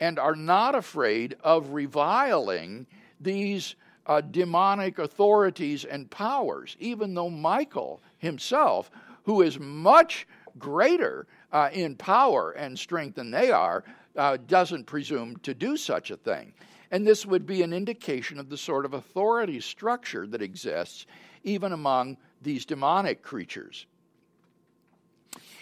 and 0.00 0.18
are 0.18 0.34
not 0.34 0.74
afraid 0.74 1.36
of 1.42 1.70
reviling 1.70 2.86
these 3.20 3.76
uh, 4.06 4.20
demonic 4.20 4.98
authorities 4.98 5.84
and 5.84 6.10
powers, 6.10 6.76
even 6.80 7.14
though 7.14 7.30
Michael 7.30 8.02
himself, 8.18 8.90
who 9.24 9.42
is 9.42 9.60
much 9.60 10.26
greater 10.58 11.26
uh, 11.52 11.70
in 11.72 11.96
power 11.96 12.52
and 12.52 12.78
strength 12.78 13.16
than 13.16 13.30
they 13.30 13.50
are, 13.50 13.84
uh, 14.16 14.36
doesn't 14.46 14.84
presume 14.84 15.36
to 15.38 15.54
do 15.54 15.76
such 15.76 16.10
a 16.10 16.16
thing. 16.16 16.52
And 16.90 17.06
this 17.06 17.24
would 17.24 17.46
be 17.46 17.62
an 17.62 17.72
indication 17.72 18.38
of 18.38 18.48
the 18.48 18.56
sort 18.56 18.84
of 18.84 18.94
authority 18.94 19.60
structure 19.60 20.26
that 20.26 20.42
exists 20.42 21.06
even 21.44 21.72
among 21.72 22.16
these 22.42 22.64
demonic 22.64 23.22
creatures. 23.22 23.86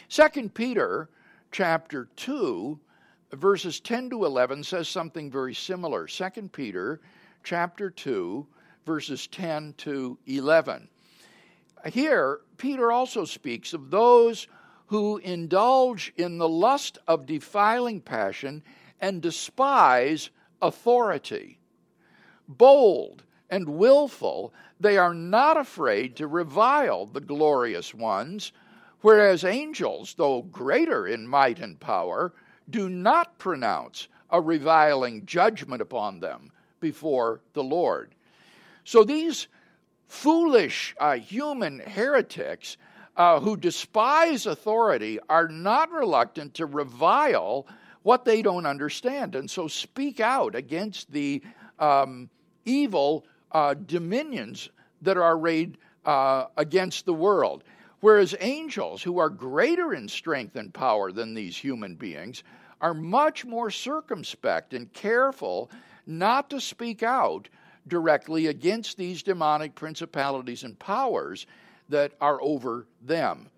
Second 0.09 0.55
Peter 0.55 1.11
chapter 1.53 2.09
2 2.17 2.79
verses 3.33 3.79
10 3.81 4.11
to 4.11 4.25
11 4.25 4.65
says 4.65 4.89
something 4.89 5.31
very 5.31 5.55
similar. 5.55 6.09
Second 6.09 6.53
Peter 6.53 7.01
chapter 7.43 7.91
2 7.91 8.47
verses 8.87 9.27
10 9.27 9.75
to 9.77 10.19
11. 10.27 10.89
Here 11.93 12.41
Peter 12.57 12.91
also 12.91 13.25
speaks 13.25 13.75
of 13.75 13.91
those 13.91 14.49
who 14.89 15.19
indulge 15.19 16.13
in 16.17 16.39
the 16.39 16.49
lust 16.49 16.99
of 17.07 17.27
defiling 17.27 18.01
passion 18.01 18.63
and 19.01 19.23
despise 19.23 20.31
authority. 20.61 21.59
Bold 22.49 23.23
and 23.51 23.69
willful, 23.69 24.53
they 24.81 24.97
are 24.97 25.15
not 25.15 25.57
afraid 25.57 26.17
to 26.17 26.27
revile 26.27 27.07
the 27.07 27.21
glorious 27.21 27.95
ones, 27.95 28.53
whereas 29.03 29.45
angels, 29.45 30.15
though 30.17 30.43
greater 30.43 31.07
in 31.07 31.29
might 31.29 31.59
and 31.59 31.79
power, 31.79 32.33
do 32.71 32.89
not 32.89 33.39
pronounce 33.39 34.09
a 34.31 34.41
reviling 34.41 35.25
judgment 35.27 35.83
upon 35.83 36.21
them 36.21 36.51
before 36.81 37.41
the 37.53 37.63
Lord. 37.63 38.15
So 38.85 39.05
these 39.05 39.49
foolish 40.07 40.95
uh, 40.99 41.17
human 41.17 41.81
heretics 41.81 42.79
uh, 43.19 43.41
who 43.41 43.57
despise 43.57 44.47
authority 44.47 45.19
are 45.29 45.49
not 45.49 45.91
reluctant 45.91 46.55
to 46.55 46.65
revile 46.65 47.67
what 48.05 48.25
they 48.25 48.41
don't 48.41 48.65
understand 48.65 49.35
and 49.35 49.51
so 49.51 49.67
speak 49.67 50.21
out 50.21 50.55
against 50.55 51.11
the 51.13 51.43
um, 51.81 52.31
evil 52.65 53.27
uh, 53.53 53.75
dominions 53.75 54.71
that 55.03 55.17
are 55.17 55.37
arrayed 55.37 55.77
uh, 56.05 56.47
against 56.57 57.05
the 57.05 57.13
world. 57.13 57.65
Whereas 58.01 58.37
angels, 58.39 59.03
who 59.03 59.19
are 59.19 59.29
greater 59.29 59.93
in 59.93 60.07
strength 60.09 60.55
and 60.55 60.73
power 60.73 61.11
than 61.11 61.35
these 61.35 61.57
human 61.57 61.97
beings, 61.97 62.45
are 62.81 62.95
much 62.95 63.45
more 63.45 63.71
circumspect 63.71 64.73
and 64.73 64.93
careful 64.93 65.69
not 66.07 66.49
to 66.51 66.61
speak 66.61 67.03
out 67.03 67.49
directly 67.89 68.47
against 68.47 68.97
these 68.97 69.25
demonic 69.25 69.75
principalities 69.75 70.63
and 70.63 70.79
powers 70.79 71.47
that 71.89 72.13
are 72.21 72.41
over 72.43 72.87
them. 73.03 73.49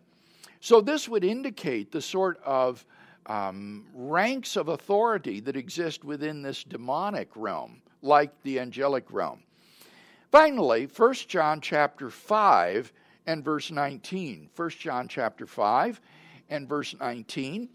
So, 0.60 0.80
this 0.80 1.08
would 1.08 1.24
indicate 1.24 1.90
the 1.90 2.02
sort 2.02 2.40
of 2.44 2.84
um, 3.26 3.86
ranks 3.94 4.56
of 4.56 4.68
authority 4.68 5.40
that 5.40 5.56
exist 5.56 6.04
within 6.04 6.42
this 6.42 6.64
demonic 6.64 7.28
realm, 7.34 7.80
like 8.02 8.30
the 8.42 8.60
angelic 8.60 9.04
realm. 9.10 9.42
Finally, 10.30 10.88
1 10.94 11.14
John 11.28 11.60
chapter 11.60 12.10
5 12.10 12.92
and 13.26 13.44
verse 13.44 13.70
19. 13.70 14.50
1 14.54 14.70
John 14.70 15.08
chapter 15.08 15.46
5 15.46 16.00
and 16.50 16.68
verse 16.68 16.94
19 16.98 17.68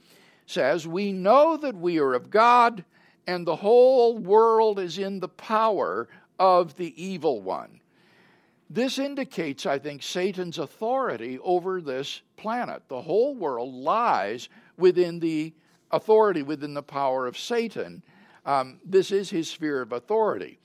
says, 0.46 0.88
We 0.88 1.12
know 1.12 1.58
that 1.58 1.76
we 1.76 2.00
are 2.00 2.14
of 2.14 2.30
God, 2.30 2.84
and 3.28 3.46
the 3.46 3.56
whole 3.56 4.18
world 4.18 4.80
is 4.80 4.98
in 4.98 5.20
the 5.20 5.30
power 5.30 6.08
of 6.40 6.76
the 6.76 7.02
evil 7.02 7.42
one. 7.42 7.80
This 8.69 8.98
indicates, 8.98 9.65
I 9.65 9.77
think, 9.77 10.01
Satan's 10.01 10.57
authority 10.57 11.38
over 11.43 11.81
this 11.81 12.22
planet. 12.36 12.84
The 12.88 13.01
whole 13.01 13.36
world 13.36 13.74
lies 13.74 14.50
within 14.77 15.19
the 15.19 15.53
authority, 15.91 16.41
within 16.41 16.74
the 16.74 16.84
power 16.84 17.27
of 17.27 17.38
Satan. 17.38 18.01
Um, 18.45 18.79
this 18.84 19.12
is 19.12 19.29
his 19.29 19.50
sphere 19.50 19.81
of 19.81 19.91
authority. 19.91 20.57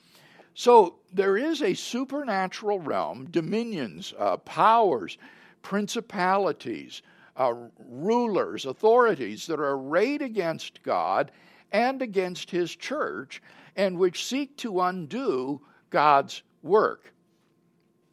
So 0.54 0.96
there 1.12 1.36
is 1.36 1.62
a 1.62 1.74
supernatural 1.74 2.80
realm, 2.80 3.26
dominions, 3.30 4.12
uh, 4.18 4.38
powers, 4.38 5.18
principalities, 5.62 7.02
uh, 7.36 7.54
rulers, 7.88 8.66
authorities 8.66 9.46
that 9.46 9.60
are 9.60 9.72
arrayed 9.72 10.22
against 10.22 10.82
God 10.82 11.30
and 11.72 12.02
against 12.02 12.50
his 12.50 12.74
church 12.74 13.42
and 13.76 13.98
which 13.98 14.26
seek 14.26 14.56
to 14.58 14.80
undo 14.80 15.60
God's 15.90 16.42
work. 16.62 17.12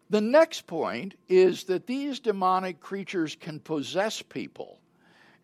The 0.09 0.21
next 0.21 0.67
point 0.67 1.15
is 1.27 1.65
that 1.65 1.85
these 1.85 2.19
demonic 2.19 2.79
creatures 2.79 3.35
can 3.35 3.59
possess 3.59 4.21
people 4.21 4.79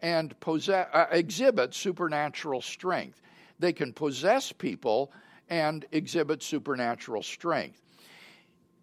and 0.01 0.39
possess, 0.39 0.88
uh, 0.93 1.08
exhibit 1.12 1.74
supernatural 1.74 2.62
strength. 2.62 3.22
They 3.60 3.74
can 3.74 3.91
possess 3.91 4.51
people 4.51 5.12
and 5.50 5.86
exhibit 5.91 6.41
supernatural 6.41 7.24
strength. 7.24 7.82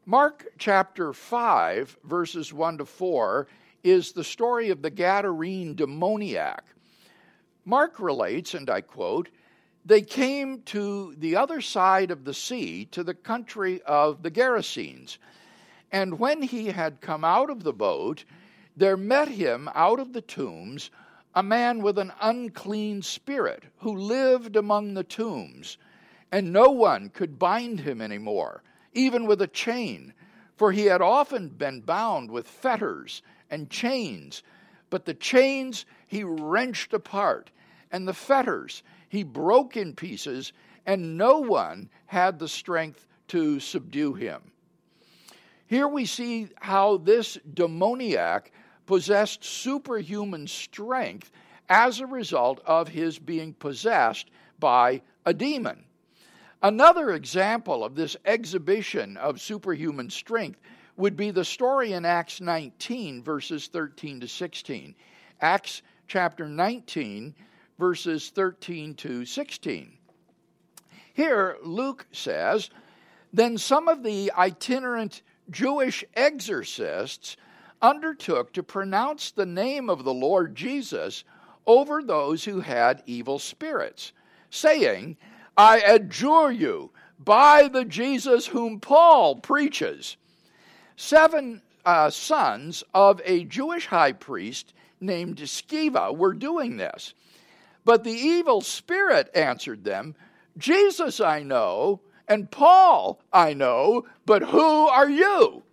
Mark 0.04 0.46
chapter 0.58 1.12
5, 1.12 1.98
verses 2.04 2.52
1 2.52 2.78
to 2.78 2.84
4, 2.84 3.46
is 3.82 4.12
the 4.12 4.24
story 4.24 4.70
of 4.70 4.82
the 4.82 4.90
Gadarene 4.90 5.74
demoniac. 5.76 6.64
Mark 7.64 8.00
relates, 8.00 8.54
and 8.54 8.68
I 8.68 8.82
quote, 8.82 9.30
they 9.84 10.02
came 10.02 10.60
to 10.62 11.14
the 11.16 11.36
other 11.36 11.62
side 11.62 12.10
of 12.10 12.24
the 12.24 12.34
sea, 12.34 12.84
to 12.86 13.02
the 13.02 13.14
country 13.14 13.80
of 13.82 14.22
the 14.22 14.30
Gerasenes. 14.30 15.16
And 15.92 16.18
when 16.18 16.42
he 16.42 16.66
had 16.68 17.00
come 17.00 17.24
out 17.24 17.50
of 17.50 17.64
the 17.64 17.72
boat, 17.72 18.24
there 18.76 18.96
met 18.96 19.28
him 19.28 19.68
out 19.74 19.98
of 19.98 20.12
the 20.12 20.20
tombs 20.20 20.90
a 21.34 21.42
man 21.42 21.80
with 21.80 21.98
an 21.98 22.12
unclean 22.20 23.02
spirit 23.02 23.64
who 23.78 23.94
lived 23.94 24.56
among 24.56 24.94
the 24.94 25.04
tombs, 25.04 25.78
and 26.32 26.52
no 26.52 26.70
one 26.70 27.08
could 27.08 27.38
bind 27.38 27.80
him 27.80 28.00
any 28.00 28.18
more, 28.18 28.62
even 28.92 29.26
with 29.26 29.40
a 29.40 29.46
chain, 29.46 30.12
for 30.56 30.72
he 30.72 30.86
had 30.86 31.00
often 31.00 31.48
been 31.48 31.80
bound 31.80 32.30
with 32.30 32.48
fetters 32.48 33.22
and 33.48 33.70
chains. 33.70 34.42
But 34.90 35.04
the 35.04 35.14
chains 35.14 35.86
he 36.06 36.24
wrenched 36.24 36.92
apart, 36.92 37.50
and 37.92 38.06
the 38.06 38.14
fetters 38.14 38.82
he 39.08 39.22
broke 39.22 39.76
in 39.76 39.94
pieces, 39.94 40.52
and 40.84 41.16
no 41.16 41.38
one 41.38 41.90
had 42.06 42.38
the 42.38 42.48
strength 42.48 43.06
to 43.28 43.60
subdue 43.60 44.14
him. 44.14 44.50
Here 45.70 45.86
we 45.86 46.04
see 46.04 46.48
how 46.56 46.96
this 46.96 47.38
demoniac 47.54 48.50
possessed 48.86 49.44
superhuman 49.44 50.48
strength 50.48 51.30
as 51.68 52.00
a 52.00 52.08
result 52.08 52.60
of 52.66 52.88
his 52.88 53.20
being 53.20 53.54
possessed 53.54 54.32
by 54.58 55.00
a 55.24 55.32
demon. 55.32 55.84
Another 56.60 57.12
example 57.12 57.84
of 57.84 57.94
this 57.94 58.16
exhibition 58.24 59.16
of 59.16 59.40
superhuman 59.40 60.10
strength 60.10 60.58
would 60.96 61.16
be 61.16 61.30
the 61.30 61.44
story 61.44 61.92
in 61.92 62.04
Acts 62.04 62.40
19, 62.40 63.22
verses 63.22 63.68
13 63.68 64.18
to 64.18 64.26
16. 64.26 64.96
Acts 65.40 65.82
chapter 66.08 66.48
19, 66.48 67.32
verses 67.78 68.30
13 68.30 68.94
to 68.96 69.24
16. 69.24 69.92
Here, 71.14 71.58
Luke 71.62 72.08
says, 72.10 72.70
Then 73.32 73.56
some 73.56 73.86
of 73.86 74.02
the 74.02 74.32
itinerant 74.36 75.22
Jewish 75.50 76.04
exorcists 76.14 77.36
undertook 77.82 78.52
to 78.52 78.62
pronounce 78.62 79.30
the 79.30 79.46
name 79.46 79.90
of 79.90 80.04
the 80.04 80.14
Lord 80.14 80.54
Jesus 80.54 81.24
over 81.66 82.02
those 82.02 82.44
who 82.44 82.60
had 82.60 83.02
evil 83.06 83.38
spirits, 83.38 84.12
saying, 84.50 85.16
I 85.56 85.80
adjure 85.80 86.50
you 86.50 86.90
by 87.18 87.68
the 87.68 87.84
Jesus 87.84 88.46
whom 88.46 88.80
Paul 88.80 89.36
preaches. 89.36 90.16
Seven 90.96 91.62
uh, 91.84 92.10
sons 92.10 92.84
of 92.94 93.20
a 93.24 93.44
Jewish 93.44 93.86
high 93.86 94.12
priest 94.12 94.72
named 95.00 95.38
Sceva 95.38 96.16
were 96.16 96.34
doing 96.34 96.76
this. 96.76 97.14
But 97.84 98.04
the 98.04 98.12
evil 98.12 98.60
spirit 98.60 99.30
answered 99.34 99.84
them, 99.84 100.14
Jesus 100.58 101.20
I 101.20 101.42
know, 101.42 102.00
and 102.30 102.50
Paul 102.50 103.20
I 103.32 103.52
know, 103.52 104.06
but 104.24 104.42
who 104.42 104.86
are 104.88 105.10
you? 105.10 105.64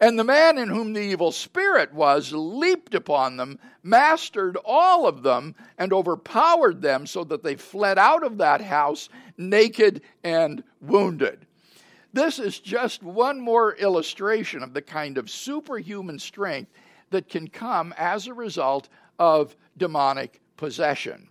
And 0.00 0.18
the 0.18 0.24
man 0.24 0.58
in 0.58 0.68
whom 0.68 0.94
the 0.94 1.00
evil 1.00 1.30
spirit 1.30 1.92
was 1.92 2.32
leaped 2.32 2.94
upon 2.94 3.36
them, 3.36 3.58
mastered 3.82 4.56
all 4.64 5.06
of 5.06 5.22
them, 5.22 5.54
and 5.78 5.92
overpowered 5.92 6.82
them 6.82 7.06
so 7.06 7.22
that 7.24 7.44
they 7.44 7.54
fled 7.54 7.98
out 7.98 8.24
of 8.24 8.38
that 8.38 8.60
house 8.60 9.08
naked 9.36 10.02
and 10.24 10.64
wounded. 10.80 11.46
This 12.12 12.38
is 12.38 12.58
just 12.58 13.02
one 13.02 13.40
more 13.40 13.74
illustration 13.76 14.62
of 14.62 14.74
the 14.74 14.82
kind 14.82 15.18
of 15.18 15.30
superhuman 15.30 16.18
strength 16.18 16.72
that 17.10 17.28
can 17.28 17.46
come 17.48 17.94
as 17.96 18.26
a 18.26 18.34
result 18.34 18.88
of 19.18 19.56
demonic 19.76 20.40
possession. 20.56 21.28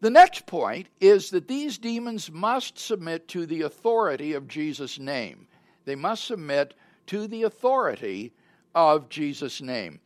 The 0.00 0.10
next 0.10 0.46
point 0.46 0.88
is 1.00 1.30
that 1.30 1.48
these 1.48 1.76
demons 1.76 2.30
must 2.30 2.78
submit 2.78 3.26
to 3.28 3.46
the 3.46 3.62
authority 3.62 4.32
of 4.32 4.46
Jesus' 4.46 4.98
name. 4.98 5.48
They 5.84 5.96
must 5.96 6.24
submit 6.24 6.74
to 7.06 7.26
the 7.26 7.42
authority 7.42 8.32
of 8.74 9.08
Jesus' 9.08 9.60
name. 9.60 9.98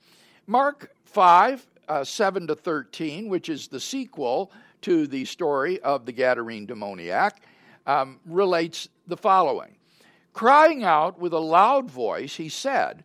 Mark 0.46 0.92
5, 1.04 1.66
uh, 1.88 2.04
7 2.04 2.46
to 2.46 2.54
13, 2.54 3.28
which 3.28 3.50
is 3.50 3.68
the 3.68 3.80
sequel 3.80 4.50
to 4.80 5.06
the 5.06 5.26
story 5.26 5.78
of 5.80 6.06
the 6.06 6.12
Gadarene 6.12 6.66
demoniac, 6.66 7.42
um, 7.86 8.18
relates 8.24 8.88
the 9.06 9.16
following 9.16 9.76
Crying 10.32 10.82
out 10.82 11.18
with 11.18 11.34
a 11.34 11.38
loud 11.38 11.90
voice, 11.90 12.36
he 12.36 12.48
said, 12.48 13.04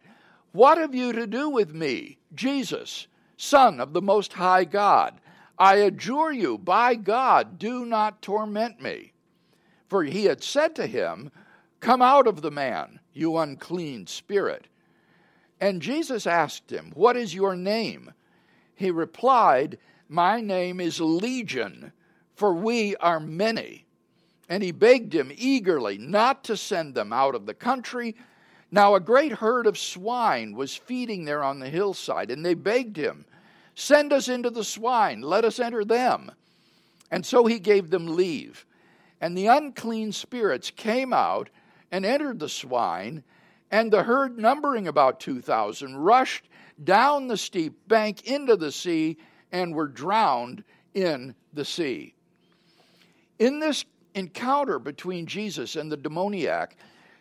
What 0.53 0.77
have 0.77 0.95
you 0.95 1.11
to 1.11 1.27
do 1.27 1.49
with 1.49 1.73
me, 1.73 2.17
Jesus, 2.33 3.07
Son 3.35 3.81
of 3.81 3.91
the 3.91 4.01
Most 4.01 4.33
High 4.33 4.63
God? 4.63 5.19
I 5.59 5.75
adjure 5.77 6.31
you, 6.31 6.57
by 6.57 6.95
God, 6.95 7.57
do 7.57 7.85
not 7.85 8.21
torment 8.21 8.81
me. 8.81 9.13
For 9.87 10.03
he 10.03 10.25
had 10.25 10.43
said 10.43 10.75
to 10.75 10.87
him, 10.87 11.31
Come 11.79 12.01
out 12.01 12.27
of 12.27 12.41
the 12.41 12.51
man, 12.51 12.99
you 13.13 13.37
unclean 13.37 14.07
spirit. 14.07 14.67
And 15.59 15.81
Jesus 15.81 16.27
asked 16.27 16.71
him, 16.71 16.91
What 16.93 17.17
is 17.17 17.33
your 17.33 17.55
name? 17.55 18.13
He 18.75 18.91
replied, 18.91 19.79
My 20.07 20.41
name 20.41 20.79
is 20.79 21.01
Legion, 21.01 21.91
for 22.35 22.53
we 22.53 22.95
are 22.97 23.19
many. 23.19 23.85
And 24.49 24.61
he 24.61 24.71
begged 24.71 25.13
him 25.13 25.31
eagerly 25.35 25.97
not 25.97 26.43
to 26.45 26.55
send 26.55 26.93
them 26.93 27.11
out 27.11 27.35
of 27.35 27.45
the 27.45 27.53
country. 27.53 28.15
Now 28.69 28.95
a 28.95 28.99
great 28.99 29.31
herd 29.33 29.65
of 29.65 29.77
swine 29.77 30.53
was 30.53 30.75
feeding 30.75 31.25
there 31.25 31.43
on 31.43 31.59
the 31.59 31.69
hillside, 31.69 32.29
and 32.29 32.45
they 32.45 32.53
begged 32.53 32.97
him, 32.97 33.25
Send 33.79 34.11
us 34.11 34.27
into 34.27 34.49
the 34.49 34.63
swine, 34.63 35.21
let 35.21 35.45
us 35.45 35.59
enter 35.59 35.85
them. 35.85 36.31
And 37.11 37.23
so 37.23 37.45
he 37.45 37.59
gave 37.59 37.91
them 37.91 38.15
leave. 38.15 38.65
And 39.21 39.37
the 39.37 39.45
unclean 39.45 40.13
spirits 40.13 40.71
came 40.71 41.13
out 41.13 41.51
and 41.91 42.03
entered 42.03 42.39
the 42.39 42.49
swine, 42.49 43.23
and 43.69 43.91
the 43.91 44.01
herd, 44.01 44.39
numbering 44.39 44.87
about 44.87 45.19
2,000, 45.19 45.95
rushed 45.95 46.49
down 46.83 47.27
the 47.27 47.37
steep 47.37 47.87
bank 47.87 48.23
into 48.25 48.55
the 48.55 48.71
sea 48.71 49.17
and 49.51 49.75
were 49.75 49.87
drowned 49.87 50.63
in 50.95 51.35
the 51.53 51.63
sea. 51.63 52.15
In 53.37 53.59
this 53.59 53.85
encounter 54.15 54.79
between 54.79 55.27
Jesus 55.27 55.75
and 55.75 55.91
the 55.91 55.97
demoniac, 55.97 56.75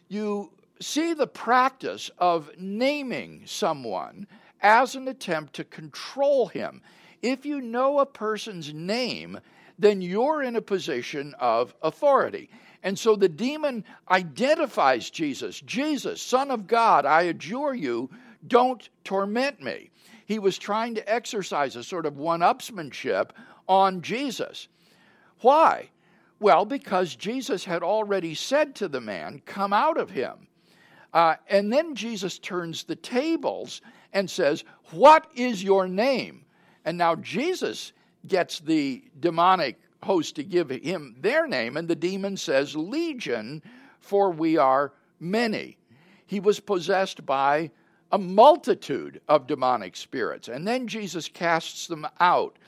you 0.08 0.50
see 0.80 1.12
the 1.12 1.26
practice 1.26 2.10
of 2.16 2.50
naming 2.56 3.42
someone 3.44 4.26
as 4.60 4.94
an 4.94 5.08
attempt 5.08 5.54
to 5.54 5.64
control 5.64 6.46
him. 6.46 6.82
If 7.22 7.46
you 7.46 7.60
know 7.60 7.98
a 7.98 8.06
person's 8.06 8.72
name, 8.72 9.38
then 9.78 10.00
you're 10.00 10.42
in 10.42 10.56
a 10.56 10.62
position 10.62 11.34
of 11.38 11.74
authority. 11.82 12.50
And 12.82 12.98
so 12.98 13.16
the 13.16 13.28
demon 13.28 13.84
identifies 14.10 15.10
Jesus 15.10 15.60
Jesus, 15.60 16.22
Son 16.22 16.50
of 16.50 16.66
God, 16.66 17.04
I 17.04 17.22
adjure 17.22 17.74
you, 17.74 18.10
don't 18.46 18.88
torment 19.02 19.62
me. 19.62 19.90
He 20.24 20.38
was 20.38 20.58
trying 20.58 20.94
to 20.94 21.12
exercise 21.12 21.76
a 21.76 21.84
sort 21.84 22.06
of 22.06 22.16
one 22.16 22.40
upsmanship 22.40 23.30
on 23.68 24.02
Jesus. 24.02 24.68
Why? 25.40 25.90
Well, 26.38 26.64
because 26.64 27.16
Jesus 27.16 27.64
had 27.64 27.82
already 27.82 28.34
said 28.34 28.74
to 28.76 28.88
the 28.88 29.00
man, 29.00 29.40
Come 29.46 29.72
out 29.72 29.98
of 29.98 30.10
him. 30.10 30.45
Uh, 31.12 31.36
and 31.48 31.72
then 31.72 31.94
Jesus 31.94 32.38
turns 32.38 32.84
the 32.84 32.96
tables 32.96 33.80
and 34.12 34.28
says, 34.28 34.64
What 34.90 35.26
is 35.34 35.62
your 35.62 35.88
name? 35.88 36.44
And 36.84 36.98
now 36.98 37.16
Jesus 37.16 37.92
gets 38.26 38.60
the 38.60 39.02
demonic 39.20 39.78
host 40.02 40.36
to 40.36 40.44
give 40.44 40.70
him 40.70 41.16
their 41.20 41.46
name, 41.46 41.76
and 41.76 41.88
the 41.88 41.96
demon 41.96 42.36
says, 42.36 42.76
Legion, 42.76 43.62
for 43.98 44.30
we 44.30 44.56
are 44.56 44.92
many. 45.18 45.76
He 46.26 46.40
was 46.40 46.60
possessed 46.60 47.26
by 47.26 47.70
a 48.12 48.18
multitude 48.18 49.20
of 49.28 49.46
demonic 49.46 49.96
spirits, 49.96 50.48
and 50.48 50.66
then 50.66 50.86
Jesus 50.86 51.28
casts 51.28 51.86
them 51.88 52.06
out. 52.20 52.58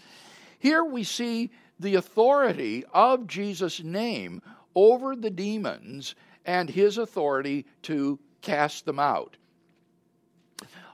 Here 0.58 0.84
we 0.84 1.04
see 1.04 1.50
the 1.78 1.94
authority 1.94 2.84
of 2.92 3.26
Jesus' 3.26 3.82
name 3.82 4.42
over 4.74 5.14
the 5.14 5.30
demons 5.30 6.14
and 6.44 6.68
his 6.68 6.98
authority 6.98 7.66
to 7.82 8.18
cast 8.40 8.86
them 8.86 8.98
out. 8.98 9.36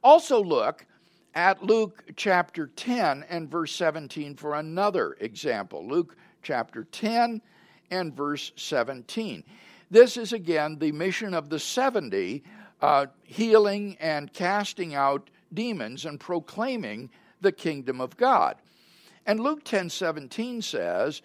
Also, 0.02 0.42
look 0.42 0.87
at 1.35 1.62
Luke 1.62 2.04
chapter 2.16 2.68
10 2.68 3.24
and 3.28 3.50
verse 3.50 3.72
17 3.72 4.37
for 4.37 4.54
another 4.54 5.16
example. 5.20 5.87
Luke 5.87 6.16
chapter 6.42 6.85
10 6.85 7.40
and 7.90 8.14
verse 8.14 8.52
17. 8.57 9.42
This 9.90 10.16
is 10.16 10.33
again 10.33 10.78
the 10.78 10.92
mission 10.92 11.35
of 11.35 11.48
the 11.48 11.59
70, 11.59 12.42
uh, 12.80 13.07
healing 13.22 13.96
and 14.00 14.33
casting 14.33 14.94
out 14.94 15.30
demons 15.52 16.04
and 16.04 16.20
proclaiming 16.20 17.11
the 17.40 17.52
kingdom 17.52 18.00
of 18.00 18.16
God. 18.16 18.57
And 19.26 19.40
Luke 19.40 19.64
10 19.64 19.90
17 19.90 20.62
says, 20.62 21.22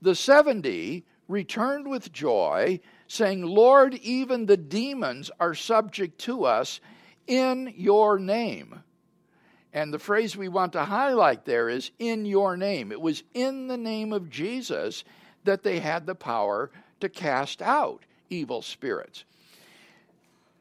The 0.00 0.14
70 0.14 1.04
returned 1.28 1.88
with 1.88 2.12
joy, 2.12 2.80
saying, 3.12 3.42
Lord, 3.42 3.94
even 3.96 4.46
the 4.46 4.56
demons 4.56 5.30
are 5.38 5.54
subject 5.54 6.18
to 6.20 6.46
us 6.46 6.80
in 7.26 7.74
your 7.76 8.18
name. 8.18 8.82
And 9.70 9.92
the 9.92 9.98
phrase 9.98 10.34
we 10.34 10.48
want 10.48 10.72
to 10.72 10.86
highlight 10.86 11.44
there 11.44 11.68
is 11.68 11.90
in 11.98 12.24
your 12.24 12.56
name. 12.56 12.90
It 12.90 13.02
was 13.02 13.22
in 13.34 13.68
the 13.68 13.76
name 13.76 14.14
of 14.14 14.30
Jesus 14.30 15.04
that 15.44 15.62
they 15.62 15.78
had 15.78 16.06
the 16.06 16.14
power 16.14 16.70
to 17.00 17.10
cast 17.10 17.60
out 17.60 18.02
evil 18.30 18.62
spirits. 18.62 19.24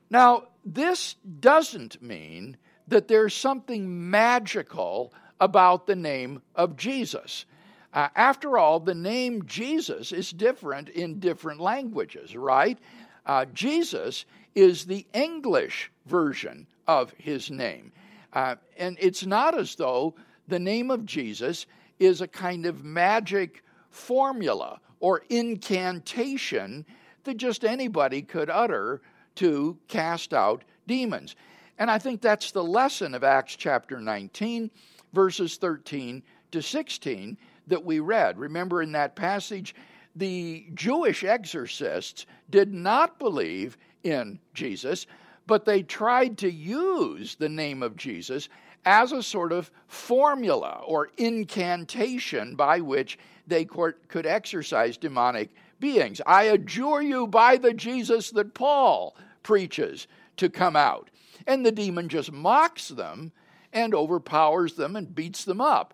Now, 0.10 0.48
this 0.66 1.16
doesn't 1.40 2.02
mean 2.02 2.58
that 2.90 3.08
there's 3.08 3.34
something 3.34 4.10
magical 4.10 5.14
about 5.40 5.88
the 5.88 5.96
name 5.96 6.42
of 6.54 6.76
Jesus. 6.76 7.46
Uh, 7.94 8.08
after 8.16 8.58
all, 8.58 8.80
the 8.80 8.96
name 8.96 9.46
Jesus 9.46 10.12
is 10.12 10.32
different 10.32 10.90
in 10.90 11.20
different 11.20 11.60
languages, 11.60 12.36
right? 12.36 12.80
Uh, 13.26 13.46
Jesus 13.54 14.26
is 14.56 14.86
the 14.86 15.06
English 15.14 15.92
version 16.06 16.68
of 16.88 17.14
his 17.18 17.52
name. 17.52 17.92
Uh, 18.34 18.56
and 18.78 18.98
it's 19.00 19.26
not 19.26 19.58
as 19.58 19.76
though 19.76 20.16
the 20.48 20.60
name 20.60 20.90
of 20.90 21.06
Jesus 21.06 21.66
is 22.00 22.22
a 22.22 22.28
kind 22.28 22.66
of 22.66 22.84
magic 22.84 23.64
formula 23.90 24.80
or 25.00 25.24
incantation 25.30 26.86
that 27.24 27.38
just 27.38 27.64
anybody 27.64 28.22
could 28.22 28.50
utter 28.50 29.02
to 29.36 29.78
cast 29.88 30.34
out 30.34 30.64
demons. 30.88 31.36
And 31.78 31.92
I 31.92 32.00
think 32.00 32.22
that's 32.22 32.52
the 32.52 32.64
lesson 32.64 33.14
of 33.14 33.24
Acts 33.24 33.56
chapter 33.56 34.00
19 34.00 34.72
verses 35.14 35.58
13 35.58 36.24
to 36.52 36.62
16 36.62 37.38
that 37.72 37.84
we 37.84 38.00
read. 38.00 38.38
Remember 38.38 38.82
in 38.82 38.92
that 38.92 39.16
passage, 39.16 39.74
the 40.16 40.68
Jewish 40.74 41.24
exorcists 41.24 42.26
did 42.50 42.74
not 42.74 43.18
believe 43.18 43.78
in 44.04 44.40
Jesus, 44.54 45.08
but 45.48 45.66
they 45.66 45.82
tried 45.82 46.38
to 46.40 46.52
use 46.52 47.36
the 47.36 47.50
name 47.50 47.82
of 47.82 47.96
Jesus 47.96 48.50
as 48.86 49.12
a 49.12 49.24
sort 49.24 49.52
of 49.52 49.72
formula 49.88 50.82
or 50.86 51.10
incantation 51.18 52.56
by 52.56 52.80
which 52.82 53.18
they 53.48 53.66
could 53.66 54.26
exorcise 54.26 54.98
demonic 54.98 55.50
beings. 55.80 56.22
I 56.26 56.44
adjure 56.44 57.02
you 57.02 57.28
by 57.28 57.58
the 57.58 57.74
Jesus 57.74 58.32
that 58.32 58.54
Paul 58.54 59.16
preaches 59.44 60.08
to 60.38 60.50
come 60.50 60.76
out. 60.76 61.10
And 61.48 61.66
the 61.66 61.72
demon 61.72 62.10
just 62.10 62.32
mocks 62.32 62.90
them 62.90 63.32
and 63.74 63.96
overpowers 63.96 64.74
them 64.74 64.96
and 64.96 65.16
beats 65.16 65.46
them 65.46 65.62
up. 65.62 65.94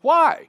Why? 0.00 0.48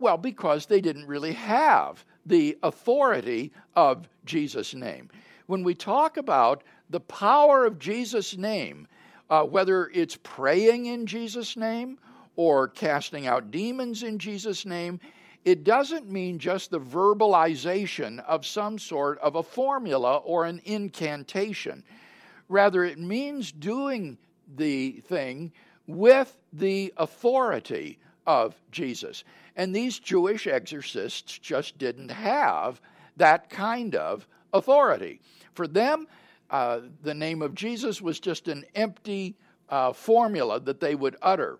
Well, 0.00 0.16
because 0.16 0.64
they 0.64 0.80
didn't 0.80 1.06
really 1.06 1.34
have 1.34 2.04
the 2.24 2.56
authority 2.62 3.52
of 3.76 4.08
Jesus' 4.24 4.74
name. 4.74 5.10
When 5.46 5.62
we 5.62 5.74
talk 5.74 6.16
about 6.16 6.62
the 6.88 7.00
power 7.00 7.66
of 7.66 7.78
Jesus' 7.78 8.36
name, 8.36 8.88
uh, 9.28 9.42
whether 9.42 9.90
it's 9.90 10.18
praying 10.22 10.86
in 10.86 11.06
Jesus' 11.06 11.54
name 11.54 11.98
or 12.34 12.68
casting 12.68 13.26
out 13.26 13.50
demons 13.50 14.02
in 14.02 14.18
Jesus' 14.18 14.64
name, 14.64 14.98
it 15.44 15.64
doesn't 15.64 16.10
mean 16.10 16.38
just 16.38 16.70
the 16.70 16.80
verbalization 16.80 18.24
of 18.24 18.46
some 18.46 18.78
sort 18.78 19.18
of 19.18 19.34
a 19.34 19.42
formula 19.42 20.16
or 20.18 20.46
an 20.46 20.62
incantation. 20.64 21.84
Rather, 22.48 22.84
it 22.84 22.98
means 22.98 23.52
doing 23.52 24.16
the 24.56 25.02
thing 25.08 25.52
with 25.86 26.36
the 26.54 26.92
authority 26.96 27.98
of 28.30 28.54
Jesus. 28.70 29.24
And 29.56 29.74
these 29.74 29.98
Jewish 29.98 30.46
exorcists 30.46 31.36
just 31.36 31.78
didn't 31.78 32.10
have 32.12 32.80
that 33.16 33.50
kind 33.50 33.96
of 33.96 34.28
authority. 34.52 35.20
For 35.54 35.66
them, 35.66 36.06
uh, 36.48 36.82
the 37.02 37.14
name 37.14 37.42
of 37.42 37.56
Jesus 37.56 38.00
was 38.00 38.20
just 38.20 38.46
an 38.46 38.64
empty 38.76 39.34
uh, 39.68 39.92
formula 39.92 40.60
that 40.60 40.78
they 40.78 40.94
would 40.94 41.16
utter. 41.22 41.58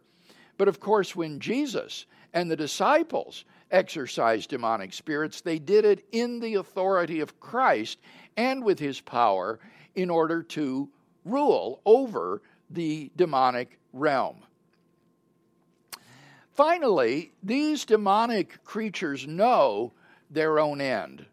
But 0.59 0.68
of 0.68 0.78
course, 0.78 1.16
when 1.16 1.40
Jesus 1.40 2.06
and 2.33 2.48
the 2.48 2.56
disciples 2.56 3.44
exorcised 3.72 4.50
demonic 4.50 4.92
spirits, 4.92 5.40
they 5.40 5.59
did 5.59 5.85
it 5.85 6.04
in 6.12 6.38
the 6.38 6.54
authority 6.54 7.18
of 7.18 7.40
Christ 7.40 7.98
and 8.37 8.62
with 8.62 8.78
his 8.78 9.00
power 9.00 9.59
in 9.96 10.09
order 10.09 10.40
to 10.44 10.88
rule 11.24 11.80
over 11.85 12.42
the 12.70 13.11
demonic 13.16 13.80
realm. 13.92 14.44
Finally, 16.52 17.32
these 17.42 17.84
demonic 17.84 18.62
creatures 18.64 19.26
know 19.26 19.92
their 20.30 20.58
own 20.58 20.80
end. 20.80 21.26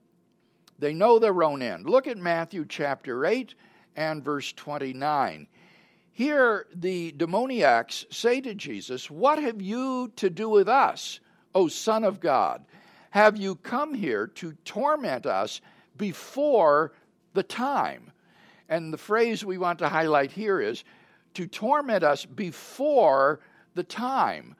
They 0.80 0.94
know 0.94 1.20
their 1.20 1.44
own 1.44 1.62
end. 1.62 1.90
Look 1.90 2.08
at 2.08 2.18
Matthew 2.18 2.66
chapter 2.68 3.26
8 3.26 3.56
and 3.96 4.24
verse 4.24 4.54
29. 4.54 5.48
Here, 6.12 6.68
the 6.74 7.12
demoniacs 7.12 8.06
say 8.10 8.42
to 8.42 8.54
Jesus, 8.54 9.10
What 9.10 9.40
have 9.40 9.62
you 9.62 10.12
to 10.16 10.30
do 10.30 10.50
with 10.50 10.68
us, 10.68 11.20
O 11.54 11.68
Son 11.68 12.04
of 12.04 12.20
God? 12.20 12.66
Have 13.12 13.38
you 13.38 13.56
come 13.56 13.94
here 13.94 14.28
to 14.28 14.54
torment 14.66 15.26
us 15.26 15.62
before 15.96 16.94
the 17.34 17.44
time? 17.44 18.12
And 18.70 18.92
the 18.92 18.98
phrase 18.98 19.46
we 19.46 19.58
want 19.58 19.80
to 19.80 19.90
highlight 19.90 20.32
here 20.32 20.60
is 20.60 20.84
to 21.36 21.48
torment 21.48 22.04
us 22.04 22.26
before 22.26 23.40
the 23.76 23.84
time. 23.84 24.56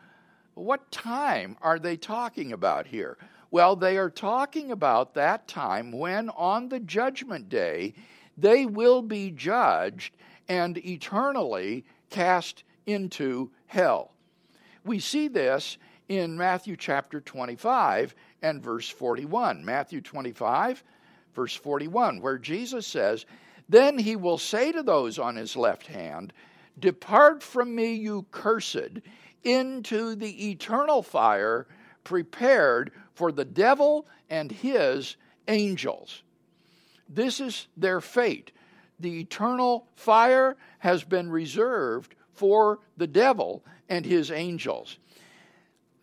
What 0.58 0.92
time 0.92 1.56
are 1.62 1.78
they 1.78 1.98
talking 1.98 2.52
about 2.52 2.88
here? 2.88 3.20
Well, 3.52 3.76
they 3.76 3.96
are 3.98 4.10
talking 4.10 4.72
about 4.72 5.14
that 5.14 5.48
time 5.48 5.92
when 5.92 6.30
on 6.30 6.70
the 6.70 6.80
judgment 6.80 7.48
day 7.48 7.94
they 8.36 8.66
will 8.66 9.04
be 9.04 9.30
judged 9.30 10.16
and 10.50 10.76
eternally 10.80 11.86
cast 12.10 12.64
into 12.88 13.52
hell. 13.68 14.16
We 14.84 14.98
see 14.98 15.28
this 15.28 15.78
in 16.10 16.36
Matthew 16.36 16.76
chapter 16.76 17.22
25 17.22 18.16
and 18.42 18.60
verse 18.60 18.90
41. 18.90 19.64
Matthew 19.64 20.02
25, 20.02 20.84
verse 21.36 21.54
41, 21.54 22.20
where 22.20 22.40
Jesus 22.40 22.88
says, 22.88 23.28
Then 23.70 24.00
he 24.00 24.16
will 24.16 24.40
say 24.40 24.72
to 24.72 24.82
those 24.82 25.20
on 25.20 25.36
his 25.36 25.56
left 25.56 25.86
hand, 25.86 26.34
Depart 26.80 27.42
from 27.42 27.76
me, 27.76 27.94
you 27.94 28.26
cursed, 28.32 29.00
into 29.44 30.16
the 30.16 30.50
eternal 30.50 31.02
fire 31.02 31.68
prepared 32.04 32.92
for 33.14 33.32
the 33.32 33.46
devil 33.46 34.08
and 34.30 34.52
his 34.52 35.16
angels. 35.48 36.24
This 37.10 37.40
is 37.40 37.68
their 37.78 38.02
fate. 38.02 38.52
The 39.00 39.20
eternal 39.20 39.88
fire 39.96 40.58
has 40.80 41.04
been 41.04 41.30
reserved 41.30 42.16
for 42.34 42.80
the 42.98 43.08
devil 43.08 43.64
and 43.90 44.06
his 44.06 44.32
angels. 44.32 44.98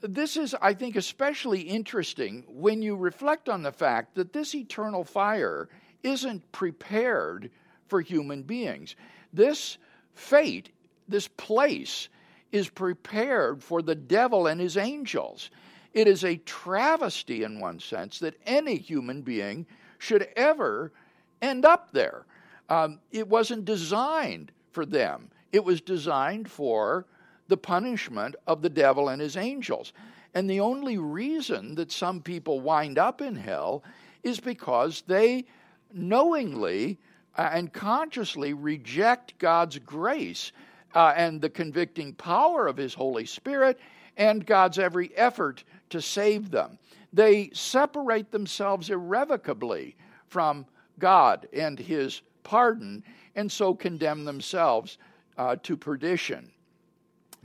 This 0.00 0.36
is, 0.36 0.54
I 0.60 0.74
think, 0.74 0.96
especially 0.96 1.60
interesting 1.62 2.44
when 2.48 2.82
you 2.82 2.96
reflect 2.96 3.48
on 3.48 3.62
the 3.62 3.72
fact 3.72 4.14
that 4.16 4.32
this 4.32 4.54
eternal 4.54 5.04
fire 5.04 5.68
isn't 6.02 6.52
prepared 6.52 7.50
for 7.88 8.00
human 8.00 8.42
beings. 8.42 8.96
This 9.32 9.78
fate, 10.14 10.70
this 11.08 11.28
place, 11.28 12.08
is 12.52 12.68
prepared 12.68 13.62
for 13.62 13.82
the 13.82 13.94
devil 13.94 14.46
and 14.46 14.60
his 14.60 14.76
angels. 14.76 15.50
It 15.92 16.06
is 16.08 16.24
a 16.24 16.36
travesty, 16.38 17.44
in 17.44 17.60
one 17.60 17.80
sense, 17.80 18.18
that 18.20 18.36
any 18.46 18.76
human 18.76 19.22
being 19.22 19.66
should 19.98 20.28
ever 20.36 20.92
end 21.42 21.64
up 21.64 21.92
there. 21.92 22.26
Um, 22.68 23.00
it 23.10 23.28
wasn't 23.28 23.64
designed 23.64 24.52
for 24.72 24.86
them, 24.86 25.30
it 25.52 25.64
was 25.64 25.80
designed 25.80 26.50
for 26.50 27.06
the 27.46 27.56
punishment 27.56 28.34
of 28.46 28.62
the 28.62 28.70
devil 28.70 29.08
and 29.08 29.20
his 29.20 29.36
angels. 29.36 29.92
And 30.34 30.50
the 30.50 30.60
only 30.60 30.98
reason 30.98 31.76
that 31.76 31.92
some 31.92 32.20
people 32.20 32.60
wind 32.60 32.98
up 32.98 33.20
in 33.20 33.36
hell 33.36 33.84
is 34.24 34.40
because 34.40 35.02
they 35.06 35.44
knowingly 35.92 36.98
and 37.36 37.72
consciously 37.72 38.52
reject 38.52 39.38
God's 39.38 39.78
grace 39.78 40.52
uh, 40.94 41.12
and 41.16 41.40
the 41.40 41.50
convicting 41.50 42.14
power 42.14 42.66
of 42.66 42.76
His 42.76 42.94
Holy 42.94 43.26
Spirit 43.26 43.78
and 44.16 44.46
God's 44.46 44.78
every 44.78 45.14
effort 45.16 45.64
to 45.90 46.00
save 46.00 46.50
them. 46.50 46.78
They 47.12 47.50
separate 47.52 48.30
themselves 48.30 48.90
irrevocably 48.90 49.96
from 50.28 50.66
God 50.98 51.48
and 51.52 51.78
His 51.78 52.22
pardon 52.42 53.02
and 53.34 53.50
so 53.50 53.74
condemn 53.74 54.24
themselves 54.24 54.98
uh, 55.36 55.56
to 55.62 55.76
perdition. 55.76 56.50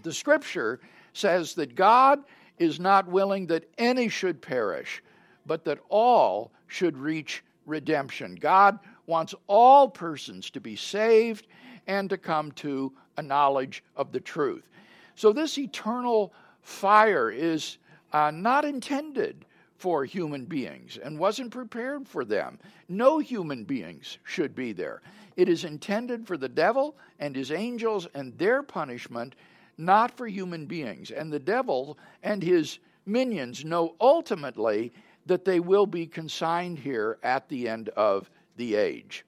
The 0.04 0.14
scripture 0.14 0.80
says 1.14 1.56
that 1.56 1.76
God 1.76 2.24
is 2.60 2.80
not 2.80 3.08
willing 3.08 3.48
that 3.48 3.70
any 3.78 4.10
should 4.10 4.42
perish, 4.42 5.02
but 5.46 5.64
that 5.66 5.80
all 5.90 6.52
should 6.68 6.98
reach 6.98 7.44
redemption. 7.66 8.36
God 8.36 8.80
wants 9.10 9.34
all 9.48 9.90
persons 9.90 10.50
to 10.52 10.62
be 10.62 10.76
saved 10.76 11.48
and 11.88 12.10
to 12.10 12.18
come 12.18 12.52
to 12.54 12.94
a 13.18 13.22
knowledge 13.22 13.84
of 13.98 14.12
the 14.12 14.20
truth. 14.20 14.70
So, 15.16 15.34
this 15.34 15.58
eternal 15.58 16.32
fire 16.62 17.32
is 17.32 17.78
uh, 18.14 18.32
not 18.32 18.64
intended 18.64 19.44
for 19.78 20.06
human 20.06 20.46
beings 20.46 20.98
and 20.98 21.18
wasn't 21.18 21.52
prepared 21.52 22.08
for 22.08 22.24
them. 22.24 22.60
No 22.88 23.18
human 23.18 23.64
beings 23.64 24.20
should 24.24 24.54
be 24.54 24.72
there. 24.72 25.02
It 25.36 25.50
is 25.50 25.64
intended 25.64 26.28
for 26.28 26.38
the 26.38 26.50
devil 26.50 26.96
and 27.20 27.36
his 27.36 27.52
angels 27.52 28.08
and 28.14 28.38
their 28.38 28.62
punishment, 28.62 29.36
not 29.78 30.16
for 30.16 30.28
human 30.28 30.66
beings. 30.66 31.12
And 31.12 31.32
the 31.32 31.40
devil 31.40 31.98
and 32.24 32.44
his 32.44 32.80
minions 33.06 33.66
know 33.66 33.96
ultimately 34.00 34.94
that 35.26 35.46
they 35.46 35.60
will 35.60 35.86
be 35.86 36.06
consigned 36.06 36.78
here 36.78 37.18
at 37.24 37.48
the 37.50 37.70
end 37.70 37.90
of 37.90 38.30
the 38.60 38.76
age. 38.76 39.26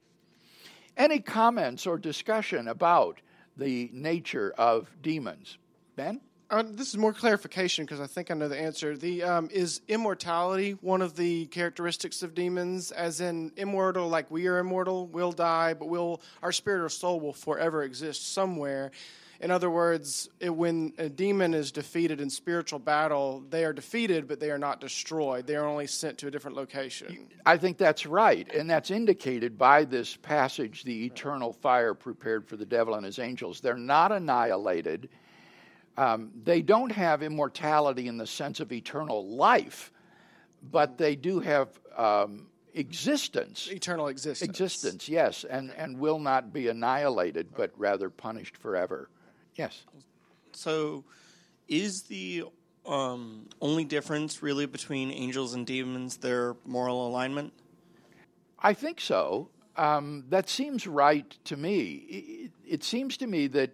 Any 0.96 1.20
comments 1.20 1.88
or 1.88 1.98
discussion 1.98 2.68
about 2.68 3.22
the 3.58 3.90
nature 3.92 4.54
of 4.58 4.92
demons? 5.02 5.58
Ben? 5.96 6.22
Uh, 6.50 6.64
this 6.68 6.90
is 6.90 6.98
more 6.98 7.14
clarification 7.14 7.86
because 7.86 8.02
I 8.02 8.08
think 8.08 8.30
I 8.30 8.34
know 8.34 8.50
the 8.50 8.60
answer. 8.60 8.98
The 8.98 9.24
um, 9.24 9.50
is 9.54 9.80
immortality 9.88 10.74
one 10.82 11.02
of 11.02 11.16
the 11.16 11.46
characteristics 11.46 12.24
of 12.24 12.36
demons, 12.36 12.92
as 12.92 13.22
in 13.22 13.54
immortal, 13.56 14.10
like 14.10 14.30
we 14.30 14.48
are 14.48 14.58
immortal, 14.58 15.08
we'll 15.08 15.32
die, 15.32 15.74
but 15.74 15.88
will 15.88 16.22
our 16.44 16.52
spirit 16.52 16.84
or 16.84 16.90
soul 16.90 17.22
will 17.22 17.32
forever 17.32 17.84
exist 17.84 18.34
somewhere. 18.34 18.92
In 19.42 19.52
other 19.52 19.70
words, 19.70 20.30
it, 20.40 20.52
when 20.52 20.94
a 20.98 21.10
demon 21.10 21.54
is 21.54 21.72
defeated 21.72 22.22
in 22.22 22.30
spiritual 22.30 22.80
battle, 22.80 23.44
they 23.50 23.66
are 23.66 23.74
defeated, 23.74 24.28
but 24.28 24.40
they 24.40 24.52
are 24.52 24.60
not 24.60 24.80
destroyed. 24.80 25.48
They 25.48 25.56
are 25.56 25.66
only 25.66 25.88
sent 25.88 26.20
to 26.20 26.28
a 26.28 26.32
different 26.32 26.56
location. 26.56 27.28
I 27.46 27.58
think 27.58 27.78
that's 27.78 28.06
right, 28.06 28.48
and 28.54 28.70
that's 28.70 28.92
indicated 28.92 29.58
by 29.58 29.84
this 29.84 30.16
passage 30.16 30.84
the 30.84 31.06
eternal 31.06 31.54
fire 31.54 31.94
prepared 31.94 32.48
for 32.48 32.56
the 32.56 32.66
devil 32.66 32.94
and 32.94 33.06
his 33.06 33.18
angels. 33.18 33.62
They're 33.62 33.76
not 33.76 34.12
annihilated 34.12 35.10
um, 35.98 36.32
they 36.44 36.62
don't 36.62 36.92
have 36.92 37.22
immortality 37.22 38.08
in 38.08 38.18
the 38.18 38.28
sense 38.28 38.60
of 38.60 38.72
eternal 38.72 39.28
life, 39.28 39.92
but 40.72 40.98
they 40.98 41.16
do 41.16 41.40
have 41.40 41.68
um, 41.98 42.48
existence. 42.74 43.70
Eternal 43.72 44.08
existence. 44.08 44.50
Existence, 44.50 45.10
yes, 45.10 45.44
and, 45.44 45.72
and 45.72 46.00
will 46.00 46.20
not 46.20 46.54
be 46.54 46.70
annihilated, 46.70 47.50
but 47.56 47.72
rather 47.78 48.10
punished 48.10 48.58
forever. 48.58 49.10
Yes. 49.56 49.84
So, 50.54 51.04
is 51.68 52.04
the 52.04 52.46
um, 52.86 53.48
only 53.62 53.86
difference 53.86 54.42
really 54.42 54.66
between 54.66 55.12
angels 55.12 55.54
and 55.54 55.66
demons 55.66 56.18
their 56.18 56.56
moral 56.66 57.08
alignment? 57.08 57.54
I 58.60 58.74
think 58.74 59.02
so. 59.02 59.50
Um, 59.78 60.26
that 60.30 60.50
seems 60.50 60.86
right 60.86 61.30
to 61.46 61.58
me. 61.58 61.92
It, 62.10 62.52
it, 62.68 62.84
seems 62.84 63.18
to 63.18 63.28
me 63.28 63.48
that 63.48 63.72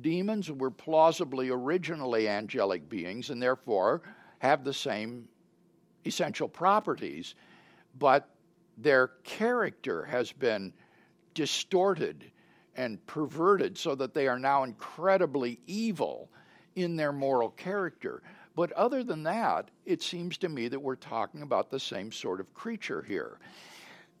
demons 0.00 0.50
were 0.50 0.70
plausibly 0.70 1.50
originally 1.50 2.28
angelic 2.28 2.88
beings 2.88 3.30
and 3.30 3.40
therefore 3.40 4.02
have 4.38 4.64
the 4.64 4.74
same 4.74 5.28
essential 6.04 6.48
properties, 6.48 7.34
but 7.98 8.28
their 8.76 9.08
character 9.22 10.04
has 10.04 10.32
been 10.32 10.72
distorted 11.32 12.30
and 12.76 13.04
perverted 13.06 13.78
so 13.78 13.94
that 13.94 14.14
they 14.14 14.28
are 14.28 14.38
now 14.38 14.64
incredibly 14.64 15.60
evil 15.66 16.28
in 16.76 16.96
their 16.96 17.12
moral 17.12 17.50
character. 17.50 18.22
But 18.56 18.72
other 18.72 19.02
than 19.02 19.22
that, 19.24 19.70
it 19.84 20.02
seems 20.02 20.38
to 20.38 20.48
me 20.48 20.68
that 20.68 20.80
we're 20.80 20.96
talking 20.96 21.42
about 21.42 21.70
the 21.70 21.80
same 21.80 22.12
sort 22.12 22.40
of 22.40 22.52
creature 22.54 23.02
here. 23.02 23.38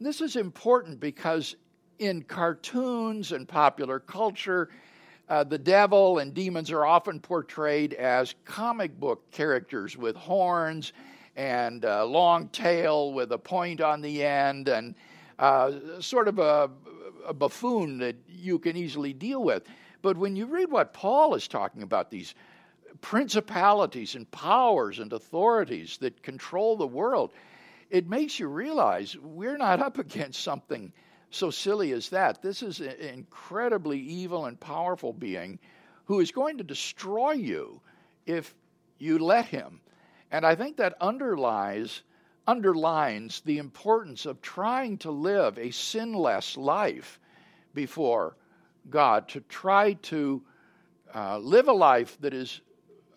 This 0.00 0.20
is 0.20 0.36
important 0.36 0.98
because 0.98 1.56
in 1.98 2.22
cartoons 2.22 3.32
and 3.32 3.46
popular 3.48 4.00
culture, 4.00 4.70
uh, 5.28 5.44
the 5.44 5.58
devil 5.58 6.18
and 6.18 6.34
demons 6.34 6.70
are 6.70 6.84
often 6.84 7.20
portrayed 7.20 7.94
as 7.94 8.34
comic 8.44 8.98
book 8.98 9.30
characters 9.30 9.96
with 9.96 10.16
horns 10.16 10.92
and 11.36 11.84
a 11.84 12.04
long 12.04 12.48
tail 12.48 13.12
with 13.12 13.32
a 13.32 13.38
point 13.38 13.80
on 13.80 14.00
the 14.00 14.22
end 14.22 14.68
and 14.68 14.94
uh, 15.38 15.72
sort 16.00 16.28
of 16.28 16.38
a, 16.38 16.70
a 17.26 17.34
buffoon 17.34 17.98
that 17.98 18.16
you 18.28 18.58
can 18.58 18.76
easily 18.76 19.12
deal 19.12 19.42
with. 19.42 19.64
But 20.02 20.16
when 20.16 20.36
you 20.36 20.46
read 20.46 20.70
what 20.70 20.92
Paul 20.92 21.34
is 21.34 21.48
talking 21.48 21.82
about, 21.82 22.10
these 22.10 22.34
principalities 23.00 24.14
and 24.14 24.30
powers 24.30 24.98
and 24.98 25.12
authorities 25.12 25.98
that 25.98 26.22
control 26.22 26.76
the 26.76 26.86
world, 26.86 27.32
it 27.90 28.08
makes 28.08 28.38
you 28.38 28.48
realize 28.48 29.16
we're 29.16 29.56
not 29.56 29.80
up 29.80 29.98
against 29.98 30.42
something 30.42 30.92
so 31.30 31.50
silly 31.50 31.92
as 31.92 32.10
that. 32.10 32.42
This 32.42 32.62
is 32.62 32.80
an 32.80 32.96
incredibly 33.00 33.98
evil 33.98 34.46
and 34.46 34.58
powerful 34.58 35.12
being 35.12 35.58
who 36.04 36.20
is 36.20 36.30
going 36.30 36.58
to 36.58 36.64
destroy 36.64 37.32
you 37.32 37.80
if 38.26 38.54
you 38.98 39.18
let 39.18 39.46
him. 39.46 39.80
And 40.30 40.44
I 40.44 40.54
think 40.54 40.76
that 40.76 40.96
underlies 41.00 42.02
underlines 42.46 43.40
the 43.44 43.58
importance 43.58 44.26
of 44.26 44.40
trying 44.42 44.98
to 44.98 45.10
live 45.10 45.58
a 45.58 45.70
sinless 45.70 46.56
life 46.56 47.18
before 47.74 48.36
God, 48.90 49.28
to 49.28 49.40
try 49.40 49.94
to 49.94 50.42
uh, 51.14 51.38
live 51.38 51.68
a 51.68 51.72
life 51.72 52.18
that 52.20 52.34
is 52.34 52.60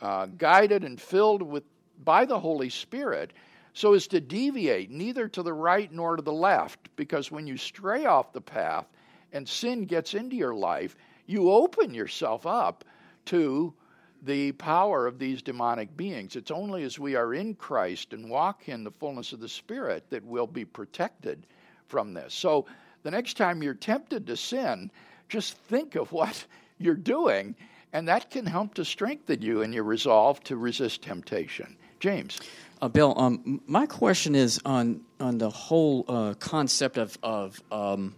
uh, 0.01 0.27
guided 0.37 0.83
and 0.83 0.99
filled 0.99 1.41
with 1.41 1.63
by 2.03 2.25
the 2.25 2.39
Holy 2.39 2.69
Spirit 2.69 3.33
so 3.73 3.93
as 3.93 4.07
to 4.07 4.21
deviate 4.21 4.89
neither 4.89 5.27
to 5.27 5.43
the 5.43 5.53
right 5.53 5.91
nor 5.91 6.15
to 6.15 6.21
the 6.21 6.33
left. 6.33 6.89
Because 6.95 7.31
when 7.31 7.47
you 7.47 7.57
stray 7.57 8.05
off 8.05 8.33
the 8.33 8.41
path 8.41 8.85
and 9.33 9.47
sin 9.47 9.85
gets 9.85 10.13
into 10.13 10.35
your 10.35 10.55
life, 10.55 10.95
you 11.25 11.51
open 11.51 11.93
yourself 11.93 12.45
up 12.45 12.85
to 13.25 13.73
the 14.23 14.51
power 14.53 15.07
of 15.07 15.19
these 15.19 15.41
demonic 15.41 15.95
beings. 15.95 16.35
It's 16.35 16.51
only 16.51 16.83
as 16.83 16.99
we 16.99 17.15
are 17.15 17.33
in 17.33 17.55
Christ 17.55 18.13
and 18.13 18.29
walk 18.29 18.67
in 18.69 18.83
the 18.83 18.91
fullness 18.91 19.33
of 19.33 19.39
the 19.39 19.49
Spirit 19.49 20.09
that 20.09 20.23
we'll 20.23 20.47
be 20.47 20.65
protected 20.65 21.45
from 21.87 22.13
this. 22.13 22.33
So 22.33 22.65
the 23.03 23.11
next 23.11 23.37
time 23.37 23.63
you're 23.63 23.73
tempted 23.73 24.27
to 24.27 24.37
sin, 24.37 24.91
just 25.29 25.57
think 25.57 25.95
of 25.95 26.11
what 26.11 26.45
you're 26.79 26.95
doing, 26.95 27.55
and 27.93 28.07
that 28.07 28.29
can 28.29 28.45
help 28.45 28.73
to 28.75 28.85
strengthen 28.85 29.41
you 29.41 29.61
in 29.61 29.73
your 29.73 29.83
resolve 29.83 30.43
to 30.45 30.57
resist 30.57 31.01
temptation. 31.01 31.77
James. 31.99 32.39
Uh, 32.81 32.87
Bill, 32.87 33.15
um, 33.17 33.61
my 33.65 33.87
question 33.87 34.35
is 34.35 34.59
on 34.63 35.01
on 35.19 35.39
the 35.39 35.49
whole 35.49 36.05
uh, 36.07 36.35
concept 36.35 36.99
of 36.99 37.17
of 37.23 37.59
um, 37.71 38.13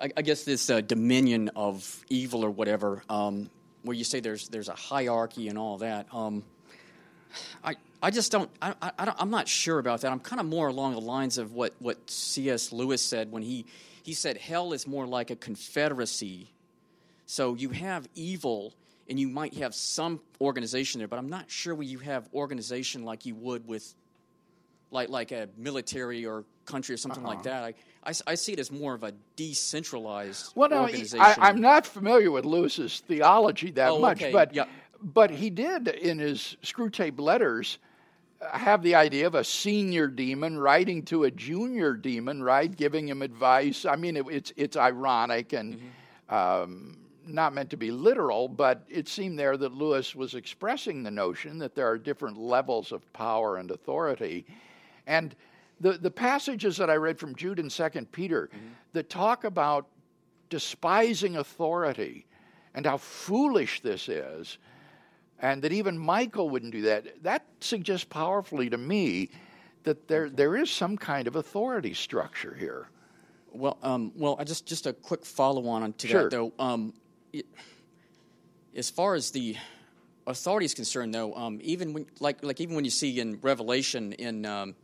I, 0.00 0.10
I, 0.16 0.22
guess 0.22 0.42
this 0.44 0.70
uh, 0.70 0.80
dominion 0.80 1.50
of 1.54 2.04
evil 2.08 2.44
or 2.44 2.50
whatever, 2.50 3.04
um, 3.08 3.48
where 3.82 3.96
you 3.96 4.04
say 4.04 4.20
there's 4.20 4.48
there's 4.48 4.68
a 4.68 4.74
hierarchy 4.74 5.48
and 5.48 5.58
all 5.58 5.78
that. 5.78 6.06
Um, 6.12 6.44
I 7.64 7.76
I 8.02 8.10
just 8.10 8.32
don't 8.32 8.50
I, 8.60 8.74
I 8.80 9.14
am 9.18 9.30
not 9.30 9.48
sure 9.48 9.78
about 9.78 10.00
that. 10.02 10.12
I'm 10.12 10.20
kind 10.20 10.40
of 10.40 10.46
more 10.46 10.68
along 10.68 10.94
the 10.94 11.00
lines 11.00 11.38
of 11.38 11.52
what 11.52 11.74
what 11.78 12.10
C.S. 12.10 12.72
Lewis 12.72 13.02
said 13.02 13.30
when 13.30 13.42
he 13.42 13.66
he 14.02 14.14
said 14.14 14.36
hell 14.36 14.72
is 14.72 14.86
more 14.86 15.06
like 15.06 15.30
a 15.30 15.36
confederacy. 15.36 16.50
So 17.26 17.54
you 17.54 17.70
have 17.70 18.08
evil 18.14 18.74
and 19.10 19.18
you 19.18 19.28
might 19.28 19.54
have 19.54 19.74
some 19.74 20.20
organization 20.40 21.00
there, 21.00 21.08
but 21.08 21.18
I'm 21.18 21.28
not 21.28 21.50
sure 21.50 21.74
where 21.74 21.86
you 21.86 21.98
have 21.98 22.28
organization 22.32 23.04
like 23.04 23.26
you 23.26 23.34
would 23.34 23.66
with, 23.66 23.94
like 24.90 25.08
like 25.08 25.32
a 25.32 25.48
military 25.56 26.26
or 26.26 26.44
country 26.64 26.94
or 26.94 26.98
something 26.98 27.24
uh-huh. 27.24 27.34
like 27.34 27.42
that. 27.44 27.64
I, 27.64 27.74
I, 28.04 28.12
I, 28.32 28.34
see 28.34 28.52
it 28.52 28.58
as 28.58 28.70
more 28.70 28.94
of 28.94 29.02
a 29.02 29.12
decentralized 29.36 30.52
well, 30.54 30.70
no, 30.70 30.82
organization. 30.82 31.20
I, 31.20 31.48
am 31.48 31.60
not 31.60 31.86
familiar 31.86 32.30
with 32.30 32.44
Lewis's 32.44 33.00
theology 33.00 33.70
that 33.72 33.90
oh, 33.90 33.98
much, 33.98 34.22
okay. 34.22 34.32
but 34.32 34.56
but 35.02 35.30
he 35.30 35.50
did 35.50 35.88
in 35.88 36.18
his 36.18 36.56
Screwtape 36.62 37.18
letters 37.18 37.78
have 38.52 38.82
the 38.82 38.94
idea 38.94 39.26
of 39.26 39.34
a 39.34 39.44
senior 39.44 40.06
demon 40.06 40.58
writing 40.58 41.02
to 41.04 41.24
a 41.24 41.30
junior 41.30 41.92
demon, 41.94 42.42
right, 42.42 42.74
giving 42.74 43.08
him 43.08 43.22
advice. 43.22 43.84
I 43.84 43.96
mean, 43.96 44.16
it, 44.16 44.26
it's 44.30 44.52
it's 44.56 44.76
ironic 44.76 45.52
and. 45.52 45.74
Mm-hmm. 45.74 45.86
Um, 46.34 46.96
not 47.26 47.52
meant 47.52 47.70
to 47.70 47.76
be 47.76 47.90
literal, 47.90 48.48
but 48.48 48.84
it 48.88 49.08
seemed 49.08 49.38
there 49.38 49.56
that 49.56 49.72
Lewis 49.72 50.14
was 50.14 50.34
expressing 50.34 51.02
the 51.02 51.10
notion 51.10 51.58
that 51.58 51.74
there 51.74 51.86
are 51.88 51.98
different 51.98 52.38
levels 52.38 52.92
of 52.92 53.10
power 53.12 53.56
and 53.56 53.70
authority. 53.70 54.46
And 55.10 55.34
the, 55.80 55.94
the 55.94 56.10
passages 56.10 56.76
that 56.76 56.88
I 56.88 56.94
read 56.94 57.18
from 57.18 57.34
Jude 57.34 57.58
and 57.58 57.68
2 57.68 57.88
Peter 58.12 58.48
mm-hmm. 58.54 58.66
that 58.92 59.10
talk 59.10 59.42
about 59.42 59.88
despising 60.50 61.36
authority 61.36 62.26
and 62.74 62.86
how 62.86 62.96
foolish 62.96 63.80
this 63.80 64.08
is, 64.08 64.58
and 65.40 65.62
that 65.62 65.72
even 65.72 65.98
Michael 65.98 66.48
wouldn't 66.48 66.70
do 66.70 66.82
that, 66.82 67.24
that 67.24 67.44
suggests 67.58 68.04
powerfully 68.04 68.70
to 68.70 68.78
me 68.78 69.30
that 69.82 70.06
there, 70.06 70.30
there 70.30 70.56
is 70.56 70.70
some 70.70 70.96
kind 70.96 71.26
of 71.26 71.34
authority 71.34 71.92
structure 71.92 72.54
here. 72.54 72.88
Well, 73.50 73.78
um, 73.82 74.12
well, 74.14 74.38
just 74.44 74.66
just 74.66 74.86
a 74.86 74.92
quick 74.92 75.26
follow 75.26 75.66
on 75.66 75.92
to 75.92 76.06
sure. 76.06 76.22
that 76.22 76.30
though. 76.30 76.52
Um, 76.56 76.94
it, 77.32 77.46
as 78.76 78.90
far 78.90 79.16
as 79.16 79.32
the 79.32 79.56
authority 80.24 80.66
is 80.66 80.74
concerned, 80.74 81.12
though, 81.12 81.34
um, 81.34 81.58
even 81.60 81.92
when, 81.92 82.06
like 82.20 82.44
like 82.44 82.60
even 82.60 82.76
when 82.76 82.84
you 82.84 82.92
see 82.92 83.18
in 83.18 83.40
Revelation 83.40 84.12
in 84.12 84.46
um, 84.46 84.76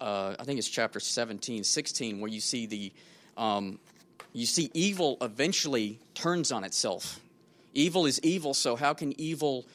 uh, 0.00 0.36
I 0.38 0.44
think 0.44 0.58
it's 0.58 0.68
chapter 0.68 1.00
17, 1.00 1.64
16, 1.64 2.20
where 2.20 2.30
you 2.30 2.40
see 2.40 2.66
the 2.66 2.92
um, 3.36 3.78
you 4.32 4.46
see 4.46 4.70
evil 4.74 5.16
eventually 5.20 5.98
turns 6.14 6.52
on 6.52 6.64
itself. 6.64 7.20
Evil 7.74 8.06
is 8.06 8.20
evil, 8.22 8.54
so 8.54 8.76
how 8.76 8.92
can 8.94 9.18
evil 9.20 9.66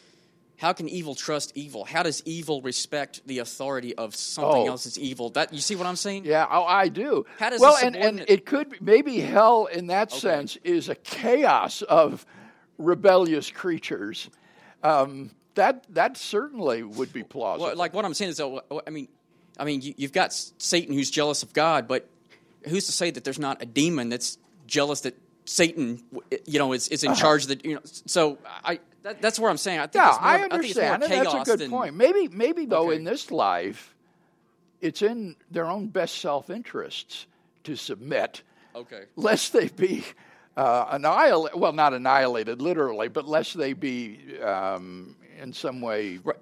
how 0.57 0.71
can 0.71 0.87
evil 0.87 1.15
trust 1.15 1.51
evil? 1.55 1.83
How 1.83 2.03
does 2.03 2.21
evil 2.25 2.61
respect 2.61 3.21
the 3.25 3.39
authority 3.39 3.95
of 3.95 4.15
something 4.15 4.63
oh. 4.63 4.67
else 4.67 4.85
that's 4.85 4.97
evil? 4.97 5.29
That 5.31 5.53
you 5.53 5.59
see 5.59 5.75
what 5.75 5.87
I'm 5.87 5.95
saying? 5.95 6.25
Yeah, 6.25 6.47
oh, 6.49 6.63
I 6.63 6.87
do. 6.87 7.25
How 7.37 7.49
does 7.49 7.59
well, 7.59 7.75
and, 7.83 7.95
and 7.95 8.23
it 8.27 8.45
could 8.45 8.69
be, 8.69 8.77
maybe 8.79 9.19
hell 9.19 9.65
in 9.65 9.87
that 9.87 10.11
okay. 10.11 10.19
sense 10.19 10.57
is 10.63 10.89
a 10.89 10.95
chaos 10.95 11.81
of 11.81 12.25
rebellious 12.77 13.51
creatures. 13.51 14.29
Um, 14.83 15.31
that 15.55 15.85
that 15.93 16.17
certainly 16.17 16.83
would 16.83 17.11
be 17.11 17.23
plausible. 17.23 17.67
Well, 17.67 17.75
like 17.75 17.93
what 17.93 18.05
I'm 18.05 18.13
saying 18.13 18.31
is, 18.31 18.39
I 18.41 18.89
mean, 18.89 19.07
I 19.57 19.65
mean, 19.65 19.81
you, 19.81 19.93
you've 19.97 20.13
got 20.13 20.33
Satan 20.33 20.93
who's 20.93 21.11
jealous 21.11 21.43
of 21.43 21.53
God, 21.53 21.87
but 21.87 22.07
who's 22.67 22.85
to 22.87 22.91
say 22.91 23.11
that 23.11 23.23
there's 23.23 23.39
not 23.39 23.61
a 23.61 23.65
demon 23.65 24.09
that's 24.09 24.37
jealous 24.67 25.01
that 25.01 25.15
Satan, 25.45 26.01
you 26.45 26.59
know, 26.59 26.73
is, 26.73 26.87
is 26.87 27.03
in 27.03 27.11
uh-huh. 27.11 27.19
charge 27.21 27.43
of 27.43 27.49
the, 27.49 27.67
you 27.67 27.75
know, 27.75 27.81
so 27.83 28.37
I, 28.63 28.79
that, 29.03 29.21
that's 29.21 29.39
where 29.39 29.49
I'm 29.51 29.57
saying. 29.57 29.79
I 29.79 29.87
think 29.87 29.95
yeah, 29.95 30.11
more, 30.11 30.19
I 30.21 30.41
understand. 30.43 31.03
I 31.03 31.07
that's 31.07 31.33
a 31.33 31.43
good 31.43 31.59
than, 31.59 31.69
point. 31.69 31.95
Maybe, 31.95 32.27
maybe 32.29 32.65
though, 32.65 32.87
okay. 32.87 32.95
in 32.95 33.03
this 33.03 33.31
life, 33.31 33.93
it's 34.81 35.01
in 35.01 35.35
their 35.51 35.65
own 35.65 35.87
best 35.87 36.17
self 36.19 36.49
interests 36.49 37.27
to 37.65 37.75
submit, 37.75 38.41
okay, 38.75 39.03
lest 39.15 39.53
they 39.53 39.67
be 39.67 40.03
uh, 40.57 40.85
annihilated. 40.91 41.59
Well, 41.59 41.73
not 41.73 41.93
annihilated 41.93 42.61
literally, 42.61 43.09
but 43.09 43.27
lest 43.27 43.57
they 43.57 43.73
be 43.73 44.39
um, 44.41 45.15
in 45.41 45.53
some 45.53 45.81
way. 45.81 46.19
Right 46.23 46.37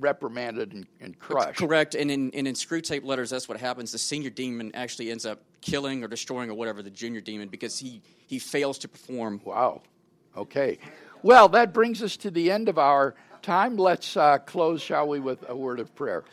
reprimanded 0.00 0.72
and, 0.72 0.86
and 1.00 1.18
crushed. 1.18 1.58
Correct. 1.58 1.94
And 1.94 2.10
in, 2.10 2.30
and 2.32 2.48
in 2.48 2.54
Screwtape 2.54 3.04
letters, 3.04 3.30
that's 3.30 3.48
what 3.48 3.60
happens. 3.60 3.92
The 3.92 3.98
senior 3.98 4.30
demon 4.30 4.72
actually 4.74 5.10
ends 5.10 5.26
up 5.26 5.40
killing 5.60 6.02
or 6.02 6.08
destroying 6.08 6.50
or 6.50 6.54
whatever 6.54 6.82
the 6.82 6.90
junior 6.90 7.20
demon 7.20 7.48
because 7.48 7.78
he, 7.78 8.02
he 8.26 8.38
fails 8.38 8.78
to 8.78 8.88
perform. 8.88 9.40
Wow. 9.44 9.82
Okay. 10.36 10.78
Well, 11.22 11.48
that 11.50 11.74
brings 11.74 12.02
us 12.02 12.16
to 12.18 12.30
the 12.30 12.50
end 12.50 12.68
of 12.68 12.78
our 12.78 13.14
time. 13.42 13.76
Let's 13.76 14.16
uh, 14.16 14.38
close, 14.38 14.80
shall 14.80 15.08
we, 15.08 15.20
with 15.20 15.48
a 15.48 15.56
word 15.56 15.80
of 15.80 15.94
prayer. 15.94 16.24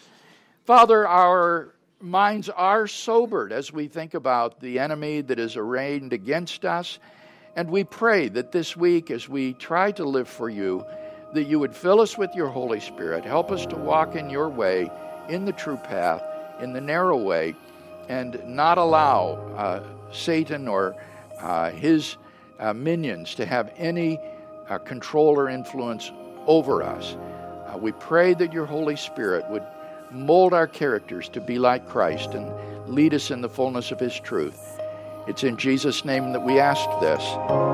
Father, 0.65 1.07
our 1.07 1.73
minds 1.99 2.49
are 2.49 2.87
sobered 2.87 3.51
as 3.51 3.73
we 3.73 3.87
think 3.87 4.13
about 4.13 4.59
the 4.59 4.79
enemy 4.79 5.21
that 5.21 5.39
is 5.39 5.57
arraigned 5.57 6.13
against 6.13 6.63
us. 6.65 6.99
And 7.55 7.69
we 7.69 7.83
pray 7.83 8.29
that 8.29 8.51
this 8.51 8.77
week, 8.77 9.09
as 9.09 9.27
we 9.27 9.53
try 9.53 9.91
to 9.93 10.05
live 10.05 10.29
for 10.29 10.49
you, 10.49 10.85
that 11.33 11.43
you 11.43 11.59
would 11.59 11.75
fill 11.75 12.01
us 12.01 12.17
with 12.17 12.33
your 12.35 12.47
Holy 12.47 12.79
Spirit. 12.79 13.25
Help 13.25 13.51
us 13.51 13.65
to 13.67 13.75
walk 13.75 14.15
in 14.15 14.29
your 14.29 14.49
way, 14.49 14.89
in 15.29 15.45
the 15.45 15.51
true 15.51 15.77
path, 15.77 16.23
in 16.61 16.73
the 16.73 16.81
narrow 16.81 17.17
way, 17.17 17.55
and 18.09 18.41
not 18.45 18.77
allow 18.77 19.33
uh, 19.57 19.83
Satan 20.11 20.67
or 20.67 20.95
uh, 21.39 21.71
his 21.71 22.17
uh, 22.59 22.73
minions 22.73 23.35
to 23.35 23.45
have 23.45 23.71
any 23.77 24.19
uh, 24.69 24.77
control 24.77 25.37
or 25.37 25.49
influence 25.49 26.11
over 26.45 26.81
us. 26.81 27.15
Uh, 27.67 27.77
we 27.77 27.91
pray 27.91 28.33
that 28.33 28.53
your 28.53 28.65
Holy 28.65 28.95
Spirit 28.95 29.45
would 29.49 29.63
mold 30.11 30.53
our 30.53 30.67
characters 30.67 31.27
to 31.29 31.41
be 31.41 31.59
like 31.59 31.87
Christ 31.87 32.33
and 32.33 32.51
lead 32.87 33.13
us 33.13 33.31
in 33.31 33.41
the 33.41 33.49
fullness 33.49 33.91
of 33.91 33.99
His 33.99 34.17
truth. 34.19 34.79
It's 35.27 35.43
in 35.43 35.57
Jesus' 35.57 36.05
name 36.05 36.31
that 36.31 36.43
we 36.43 36.59
ask 36.59 36.87
this. 37.01 37.21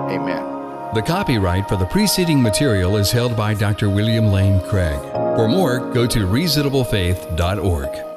Amen. 0.09 0.52
The 0.93 1.01
copyright 1.01 1.67
for 1.67 1.75
the 1.75 1.87
preceding 1.87 2.39
material 2.39 2.97
is 2.97 3.11
held 3.11 3.35
by 3.35 3.55
Dr. 3.55 3.89
William 3.89 4.27
Lane 4.27 4.61
Craig. 4.61 4.99
For 5.35 5.47
more, 5.47 5.79
go 5.91 6.05
to 6.05 6.19
reasonablefaith.org. 6.19 8.12